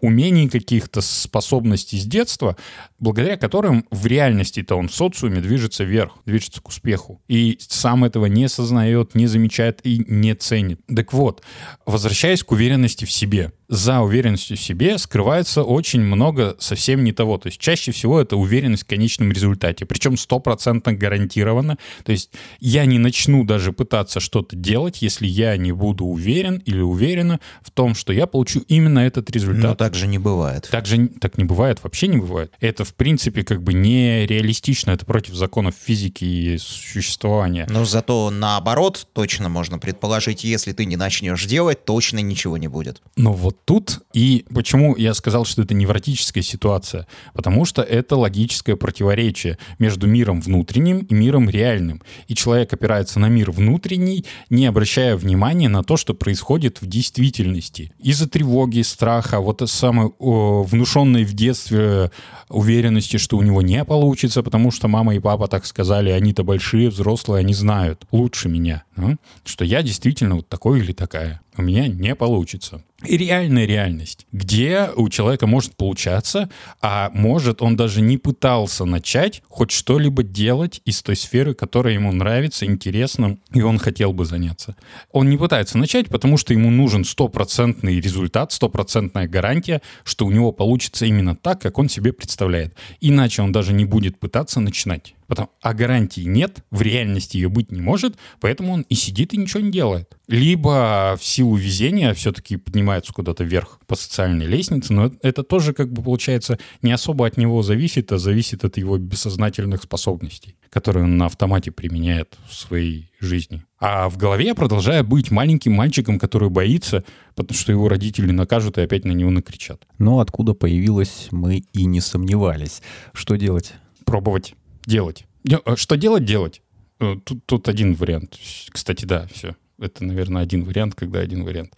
умений 0.00 0.48
каких-то, 0.48 1.00
способностей 1.00 1.98
с 1.98 2.04
детства, 2.04 2.56
благодаря 2.98 3.36
которым 3.36 3.84
в 3.90 4.06
реальности-то 4.06 4.74
он 4.74 4.88
в 4.88 4.94
социуме 4.94 5.40
движется 5.40 5.84
вверх, 5.84 6.12
движется 6.24 6.60
к 6.60 6.68
успеху. 6.68 7.20
И 7.28 7.58
сам 7.60 8.04
этого 8.04 8.26
не 8.26 8.48
сознает, 8.48 9.14
не 9.14 9.26
замечает 9.26 9.80
и 9.84 10.04
не 10.08 10.34
ценит. 10.34 10.80
Так 10.94 11.12
вот, 11.12 11.42
возвращаясь 11.84 12.42
к 12.42 12.52
уверенности 12.52 13.04
в 13.04 13.12
себе. 13.12 13.52
За 13.68 14.00
уверенностью 14.00 14.56
в 14.56 14.60
себе 14.60 14.96
скрывается 14.96 15.64
очень 15.64 16.00
много 16.00 16.54
совсем 16.60 17.02
не 17.02 17.12
того. 17.12 17.36
То 17.36 17.48
есть 17.48 17.58
чаще 17.58 17.90
всего 17.90 18.20
это 18.20 18.36
уверенность 18.36 18.84
в 18.84 18.86
конечном 18.86 19.32
результате. 19.32 19.84
Причем 19.86 20.15
стопроцентно 20.16 20.92
гарантированно. 20.92 21.78
То 22.04 22.12
есть 22.12 22.30
я 22.60 22.84
не 22.86 22.98
начну 22.98 23.44
даже 23.44 23.72
пытаться 23.72 24.20
что-то 24.20 24.56
делать, 24.56 25.02
если 25.02 25.26
я 25.26 25.56
не 25.56 25.72
буду 25.72 26.04
уверен 26.04 26.62
или 26.64 26.80
уверена 26.80 27.40
в 27.62 27.70
том, 27.70 27.94
что 27.94 28.12
я 28.12 28.26
получу 28.26 28.60
именно 28.68 29.00
этот 29.00 29.30
результат. 29.30 29.62
Но 29.64 29.74
так 29.74 29.94
же 29.94 30.06
не 30.06 30.18
бывает. 30.18 30.68
Так 30.70 30.86
же 30.86 31.08
так 31.20 31.38
не 31.38 31.44
бывает, 31.44 31.82
вообще 31.82 32.08
не 32.08 32.16
бывает. 32.16 32.52
Это, 32.60 32.84
в 32.84 32.94
принципе, 32.94 33.42
как 33.42 33.62
бы 33.62 33.72
нереалистично, 33.72 34.90
это 34.92 35.04
против 35.04 35.34
законов 35.34 35.74
физики 35.74 36.24
и 36.24 36.58
существования. 36.58 37.66
Но 37.70 37.84
зато 37.84 38.30
наоборот, 38.30 39.06
точно 39.12 39.48
можно 39.48 39.78
предположить, 39.78 40.44
если 40.44 40.72
ты 40.72 40.84
не 40.84 40.96
начнешь 40.96 41.44
делать, 41.46 41.84
точно 41.84 42.18
ничего 42.18 42.56
не 42.56 42.68
будет. 42.68 43.02
Но 43.16 43.32
вот 43.32 43.64
тут 43.64 44.00
и 44.12 44.44
почему 44.52 44.96
я 44.96 45.14
сказал, 45.14 45.44
что 45.44 45.62
это 45.62 45.74
невротическая 45.74 46.42
ситуация, 46.42 47.06
потому 47.34 47.64
что 47.64 47.82
это 47.82 48.16
логическое 48.16 48.76
противоречие 48.76 49.58
между 49.78 50.05
миром 50.06 50.40
внутренним 50.40 50.98
и 50.98 51.14
миром 51.14 51.50
реальным. 51.50 52.02
И 52.28 52.34
человек 52.34 52.72
опирается 52.72 53.20
на 53.20 53.28
мир 53.28 53.50
внутренний, 53.50 54.24
не 54.50 54.66
обращая 54.66 55.16
внимания 55.16 55.68
на 55.68 55.82
то, 55.82 55.96
что 55.96 56.14
происходит 56.14 56.80
в 56.80 56.86
действительности. 56.86 57.92
Из-за 57.98 58.28
тревоги, 58.28 58.82
страха, 58.82 59.40
вот 59.40 59.62
самой 59.66 60.12
о, 60.18 60.62
внушенной 60.62 61.24
в 61.24 61.34
детстве 61.34 62.10
уверенности, 62.48 63.16
что 63.16 63.36
у 63.36 63.42
него 63.42 63.62
не 63.62 63.84
получится, 63.84 64.42
потому 64.42 64.70
что 64.70 64.88
мама 64.88 65.14
и 65.14 65.18
папа 65.18 65.48
так 65.48 65.66
сказали, 65.66 66.10
они-то 66.10 66.44
большие, 66.44 66.90
взрослые, 66.90 67.40
они 67.40 67.54
знают 67.54 68.06
лучше 68.12 68.48
меня, 68.48 68.84
а? 68.96 69.14
что 69.44 69.64
я 69.64 69.82
действительно 69.82 70.36
вот 70.36 70.48
такой 70.48 70.80
или 70.80 70.92
такая. 70.92 71.40
У 71.58 71.62
меня 71.62 71.88
не 71.88 72.14
получится. 72.14 72.82
И 73.04 73.16
реальная 73.16 73.66
реальность, 73.66 74.26
где 74.32 74.88
у 74.96 75.08
человека 75.10 75.46
может 75.46 75.76
получаться, 75.76 76.48
а 76.80 77.10
может 77.12 77.60
он 77.60 77.76
даже 77.76 78.00
не 78.00 78.16
пытался 78.16 78.86
начать 78.86 79.42
хоть 79.48 79.70
что-либо 79.70 80.22
делать 80.22 80.80
из 80.86 81.02
той 81.02 81.14
сферы, 81.14 81.54
которая 81.54 81.94
ему 81.94 82.10
нравится, 82.12 82.64
интересна, 82.64 83.38
и 83.52 83.60
он 83.60 83.78
хотел 83.78 84.14
бы 84.14 84.24
заняться. 84.24 84.76
Он 85.12 85.28
не 85.28 85.36
пытается 85.36 85.76
начать, 85.76 86.08
потому 86.08 86.38
что 86.38 86.54
ему 86.54 86.70
нужен 86.70 87.04
стопроцентный 87.04 88.00
результат, 88.00 88.52
стопроцентная 88.52 89.28
гарантия, 89.28 89.82
что 90.04 90.24
у 90.26 90.30
него 90.30 90.50
получится 90.50 91.04
именно 91.04 91.36
так, 91.36 91.60
как 91.60 91.78
он 91.78 91.90
себе 91.90 92.14
представляет. 92.14 92.74
Иначе 93.00 93.42
он 93.42 93.52
даже 93.52 93.74
не 93.74 93.84
будет 93.84 94.18
пытаться 94.18 94.58
начинать. 94.58 95.14
Потому, 95.26 95.50
а 95.60 95.74
гарантии 95.74 96.20
нет, 96.20 96.64
в 96.70 96.82
реальности 96.82 97.36
ее 97.36 97.48
быть 97.48 97.72
не 97.72 97.80
может, 97.80 98.16
поэтому 98.40 98.72
он 98.72 98.82
и 98.82 98.94
сидит 98.94 99.34
и 99.34 99.36
ничего 99.36 99.60
не 99.60 99.70
делает. 99.70 100.16
Либо 100.28 101.16
в 101.18 101.24
силу 101.24 101.56
везения 101.56 102.14
все-таки 102.14 102.56
поднимается 102.56 103.12
куда-то 103.12 103.44
вверх 103.44 103.80
по 103.86 103.96
социальной 103.96 104.46
лестнице, 104.46 104.92
но 104.92 105.12
это 105.22 105.42
тоже 105.42 105.72
как 105.72 105.92
бы 105.92 106.02
получается 106.02 106.58
не 106.82 106.92
особо 106.92 107.26
от 107.26 107.36
него 107.36 107.62
зависит, 107.62 108.12
а 108.12 108.18
зависит 108.18 108.64
от 108.64 108.76
его 108.76 108.98
бессознательных 108.98 109.82
способностей, 109.82 110.56
которые 110.70 111.04
он 111.04 111.16
на 111.16 111.26
автомате 111.26 111.70
применяет 111.70 112.36
в 112.48 112.54
своей 112.54 113.10
жизни. 113.20 113.64
А 113.78 114.08
в 114.08 114.16
голове 114.16 114.46
я 114.46 114.54
продолжаю 114.54 115.04
быть 115.04 115.30
маленьким 115.30 115.72
мальчиком, 115.72 116.18
который 116.18 116.50
боится, 116.50 117.04
потому 117.34 117.58
что 117.58 117.72
его 117.72 117.88
родители 117.88 118.30
накажут 118.30 118.78
и 118.78 118.82
опять 118.82 119.04
на 119.04 119.12
него 119.12 119.30
накричат. 119.30 119.86
Но 119.98 120.20
откуда 120.20 120.54
появилась, 120.54 121.28
мы 121.30 121.64
и 121.72 121.84
не 121.84 122.00
сомневались. 122.00 122.82
Что 123.12 123.36
делать? 123.36 123.74
Пробовать 124.04 124.54
делать. 124.86 125.24
Де- 125.44 125.60
э, 125.64 125.76
Что 125.76 125.96
делать, 125.96 126.24
делать. 126.24 126.62
Э, 127.00 127.16
Тут, 127.24 127.44
тут 127.46 127.68
один 127.68 127.94
вариант. 127.94 128.38
Кстати, 128.70 129.04
да, 129.04 129.26
все. 129.32 129.54
Это, 129.78 130.04
наверное, 130.04 130.42
один 130.42 130.64
вариант, 130.64 130.94
когда 130.94 131.20
один 131.20 131.44
вариант. 131.44 131.74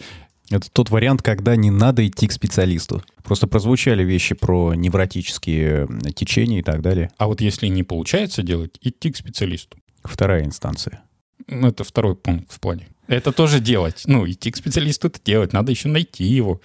Это 0.51 0.71
тот 0.71 0.89
вариант, 0.91 1.21
когда 1.23 1.57
не 1.57 1.71
надо 1.71 2.07
идти 2.07 2.27
к 2.29 2.33
специалисту. 2.33 3.03
Просто 3.25 3.47
прозвучали 3.47 4.03
вещи 4.05 4.35
про 4.35 4.73
невротические 4.75 5.87
м, 5.87 6.01
течения 6.15 6.61
и 6.61 6.63
так 6.63 6.81
далее. 6.81 7.11
А 7.19 7.27
вот 7.27 7.41
если 7.41 7.67
не 7.67 7.83
получается 7.83 8.43
делать, 8.43 8.79
идти 8.81 9.11
к 9.11 9.17
специалисту. 9.17 9.77
Вторая 10.05 10.45
инстанция. 10.45 11.03
Ну, 11.49 11.69
это 11.69 11.85
второй 11.85 12.15
пункт 12.17 12.51
в 12.53 12.61
плане. 12.61 12.89
Это 13.09 13.33
тоже 13.33 13.59
делать. 13.61 14.03
Ну, 14.07 14.27
идти 14.31 14.51
к 14.51 14.57
специалисту 14.57 15.09
это 15.09 15.19
делать. 15.25 15.53
Надо 15.53 15.71
еще 15.73 15.89
найти 15.89 16.25
его. 16.25 16.61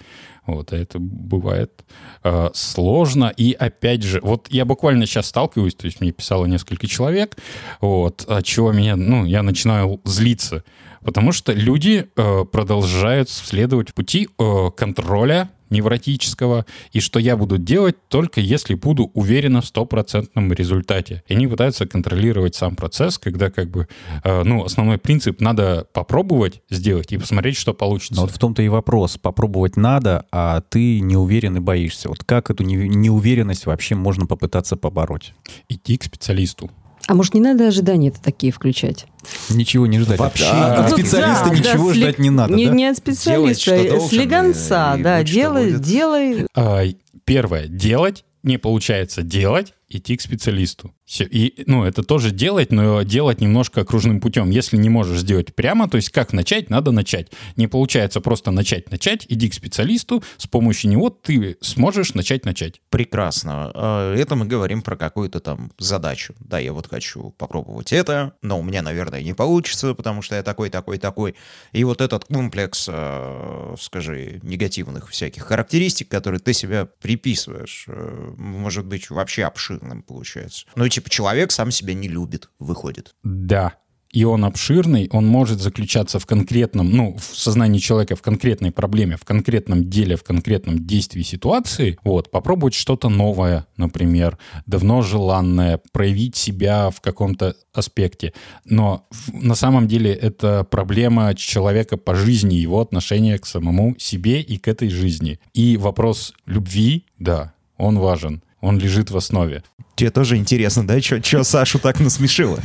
Вот, 0.46 0.72
а 0.72 0.76
это 0.76 0.98
бывает 0.98 1.84
э, 2.22 2.50
сложно. 2.52 3.32
И 3.36 3.52
опять 3.52 4.02
же, 4.02 4.20
вот 4.22 4.48
я 4.50 4.64
буквально 4.64 5.06
сейчас 5.06 5.26
сталкиваюсь, 5.26 5.74
то 5.74 5.86
есть 5.86 6.00
мне 6.00 6.12
писало 6.12 6.46
несколько 6.46 6.86
человек, 6.86 7.36
вот, 7.80 8.24
от 8.28 8.44
чего 8.44 8.72
меня, 8.72 8.96
ну, 8.96 9.24
я 9.24 9.42
начинаю 9.42 10.00
злиться. 10.04 10.62
Потому 11.02 11.32
что 11.32 11.52
люди 11.52 12.08
э, 12.16 12.44
продолжают 12.50 13.28
следовать 13.30 13.94
пути 13.94 14.28
э, 14.38 14.70
контроля 14.76 15.50
невротического, 15.74 16.64
и 16.92 17.00
что 17.00 17.18
я 17.18 17.36
буду 17.36 17.58
делать 17.58 17.96
только 18.08 18.40
если 18.40 18.74
буду 18.74 19.10
уверена 19.14 19.60
в 19.60 19.66
стопроцентном 19.66 20.52
результате. 20.52 21.22
И 21.26 21.34
они 21.34 21.46
пытаются 21.46 21.86
контролировать 21.86 22.54
сам 22.54 22.76
процесс, 22.76 23.18
когда 23.18 23.50
как 23.50 23.70
бы, 23.70 23.88
э, 24.22 24.42
ну, 24.44 24.64
основной 24.64 24.98
принцип 24.98 25.40
надо 25.40 25.86
попробовать 25.92 26.62
сделать 26.70 27.12
и 27.12 27.18
посмотреть, 27.18 27.56
что 27.56 27.74
получится. 27.74 28.14
Но 28.14 28.22
вот 28.22 28.30
в 28.30 28.38
том-то 28.38 28.62
и 28.62 28.68
вопрос. 28.68 29.18
Попробовать 29.18 29.76
надо, 29.76 30.26
а 30.30 30.60
ты 30.60 31.00
не 31.00 31.16
уверен 31.16 31.56
и 31.56 31.60
боишься. 31.60 32.08
Вот 32.08 32.24
как 32.24 32.50
эту 32.50 32.62
не- 32.64 32.88
неуверенность 32.88 33.66
вообще 33.66 33.94
можно 33.94 34.26
попытаться 34.26 34.76
побороть? 34.76 35.34
Идти 35.68 35.96
к 35.96 36.04
специалисту. 36.04 36.70
А 37.06 37.14
может, 37.14 37.34
не 37.34 37.40
надо 37.40 37.68
ожидания-то 37.68 38.22
такие 38.22 38.52
включать? 38.52 39.06
Ничего 39.50 39.86
не 39.86 39.98
ждать. 40.00 40.18
Вообще, 40.18 40.44
А 40.46 40.84
от 40.84 40.92
специалиста 40.92 41.50
да, 41.50 41.54
ничего 41.54 41.88
да, 41.88 41.94
ждать 41.94 42.18
не 42.18 42.30
надо, 42.30 42.54
не, 42.54 42.66
да? 42.66 42.74
не 42.74 42.86
от 42.86 42.96
специалиста, 42.96 43.74
а 43.74 44.00
с 44.00 44.12
легонца, 44.12 44.96
да, 44.98 45.22
делай, 45.22 45.72
делай. 45.78 46.46
А, 46.54 46.82
Первое, 47.24 47.68
делать, 47.68 48.24
не 48.42 48.58
получается 48.58 49.22
делать, 49.22 49.72
идти 49.94 50.16
к 50.16 50.20
специалисту. 50.20 50.94
И, 51.20 51.64
ну, 51.66 51.84
это 51.84 52.02
тоже 52.02 52.30
делать, 52.30 52.72
но 52.72 53.02
делать 53.02 53.40
немножко 53.40 53.82
окружным 53.82 54.20
путем. 54.20 54.50
Если 54.50 54.76
не 54.76 54.88
можешь 54.88 55.20
сделать 55.20 55.54
прямо, 55.54 55.88
то 55.88 55.96
есть 55.96 56.10
как 56.10 56.32
начать, 56.32 56.70
надо 56.70 56.92
начать. 56.92 57.30
Не 57.56 57.66
получается 57.66 58.20
просто 58.20 58.50
начать, 58.50 58.90
начать, 58.90 59.26
иди 59.28 59.48
к 59.50 59.54
специалисту, 59.54 60.22
с 60.38 60.46
помощью 60.46 60.90
него 60.90 61.10
ты 61.10 61.56
сможешь 61.60 62.14
начать, 62.14 62.44
начать. 62.44 62.80
Прекрасно. 62.90 63.70
А, 63.74 64.14
Это 64.14 64.34
мы 64.34 64.46
говорим 64.46 64.82
про 64.82 64.96
какую-то 64.96 65.40
там 65.40 65.72
задачу. 65.78 66.34
Да, 66.40 66.58
я 66.58 66.72
вот 66.72 66.88
хочу 66.88 67.30
попробовать 67.36 67.92
это, 67.92 68.32
но 68.42 68.58
у 68.58 68.62
меня, 68.62 68.82
наверное, 68.82 69.22
не 69.22 69.34
получится, 69.34 69.94
потому 69.94 70.22
что 70.22 70.36
я 70.36 70.42
такой, 70.42 70.70
такой, 70.70 70.98
такой. 70.98 71.34
И 71.72 71.84
вот 71.84 72.00
этот 72.00 72.24
комплекс, 72.24 72.88
э, 72.90 73.74
скажи, 73.78 74.40
негативных 74.42 75.10
всяких 75.10 75.44
характеристик, 75.44 76.08
которые 76.08 76.40
ты 76.40 76.52
себя 76.52 76.86
приписываешь, 76.86 77.84
э, 77.88 78.34
может 78.36 78.86
быть 78.86 79.10
вообще 79.10 79.44
обширным 79.84 80.02
получается. 80.02 80.66
Ну, 80.76 80.88
типа, 80.88 81.10
человек 81.10 81.52
сам 81.52 81.70
себя 81.70 81.94
не 81.94 82.08
любит, 82.08 82.48
выходит. 82.58 83.14
Да. 83.22 83.74
И 84.12 84.22
он 84.22 84.44
обширный, 84.44 85.08
он 85.10 85.26
может 85.26 85.60
заключаться 85.60 86.20
в 86.20 86.26
конкретном, 86.26 86.88
ну, 86.90 87.16
в 87.16 87.36
сознании 87.36 87.80
человека, 87.80 88.14
в 88.14 88.22
конкретной 88.22 88.70
проблеме, 88.70 89.16
в 89.16 89.24
конкретном 89.24 89.90
деле, 89.90 90.14
в 90.14 90.22
конкретном 90.22 90.86
действии 90.86 91.22
ситуации. 91.22 91.98
Вот, 92.04 92.30
попробовать 92.30 92.74
что-то 92.74 93.08
новое, 93.08 93.66
например, 93.76 94.38
давно 94.66 95.02
желанное, 95.02 95.80
проявить 95.90 96.36
себя 96.36 96.90
в 96.90 97.00
каком-то 97.00 97.56
аспекте. 97.72 98.32
Но 98.64 99.04
на 99.32 99.56
самом 99.56 99.88
деле 99.88 100.12
это 100.12 100.62
проблема 100.62 101.34
человека 101.34 101.96
по 101.96 102.14
жизни, 102.14 102.54
его 102.54 102.80
отношения 102.80 103.36
к 103.38 103.46
самому 103.46 103.96
себе 103.98 104.40
и 104.40 104.58
к 104.58 104.68
этой 104.68 104.90
жизни. 104.90 105.40
И 105.54 105.76
вопрос 105.76 106.34
любви, 106.46 107.06
да, 107.18 107.52
он 107.78 107.98
важен. 107.98 108.43
Он 108.64 108.78
лежит 108.78 109.10
в 109.10 109.16
основе. 109.18 109.62
Тебе 109.94 110.10
тоже 110.10 110.38
интересно, 110.38 110.86
да, 110.86 110.98
что 110.98 111.44
Сашу 111.44 111.78
так 111.78 112.00
насмешило? 112.00 112.58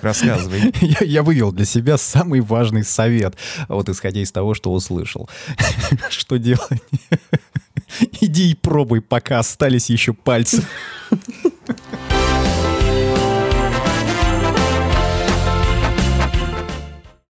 Рассказывай. 0.00 0.72
Я, 0.80 0.96
я 1.04 1.22
вывел 1.22 1.52
для 1.52 1.66
себя 1.66 1.98
самый 1.98 2.40
важный 2.40 2.84
совет, 2.84 3.36
вот 3.68 3.90
исходя 3.90 4.22
из 4.22 4.32
того, 4.32 4.54
что 4.54 4.72
услышал. 4.72 5.28
Что 6.08 6.38
делать? 6.38 6.82
Иди 8.22 8.52
и 8.52 8.54
пробуй, 8.54 9.02
пока 9.02 9.40
остались 9.40 9.90
еще 9.90 10.14
пальцы. 10.14 10.64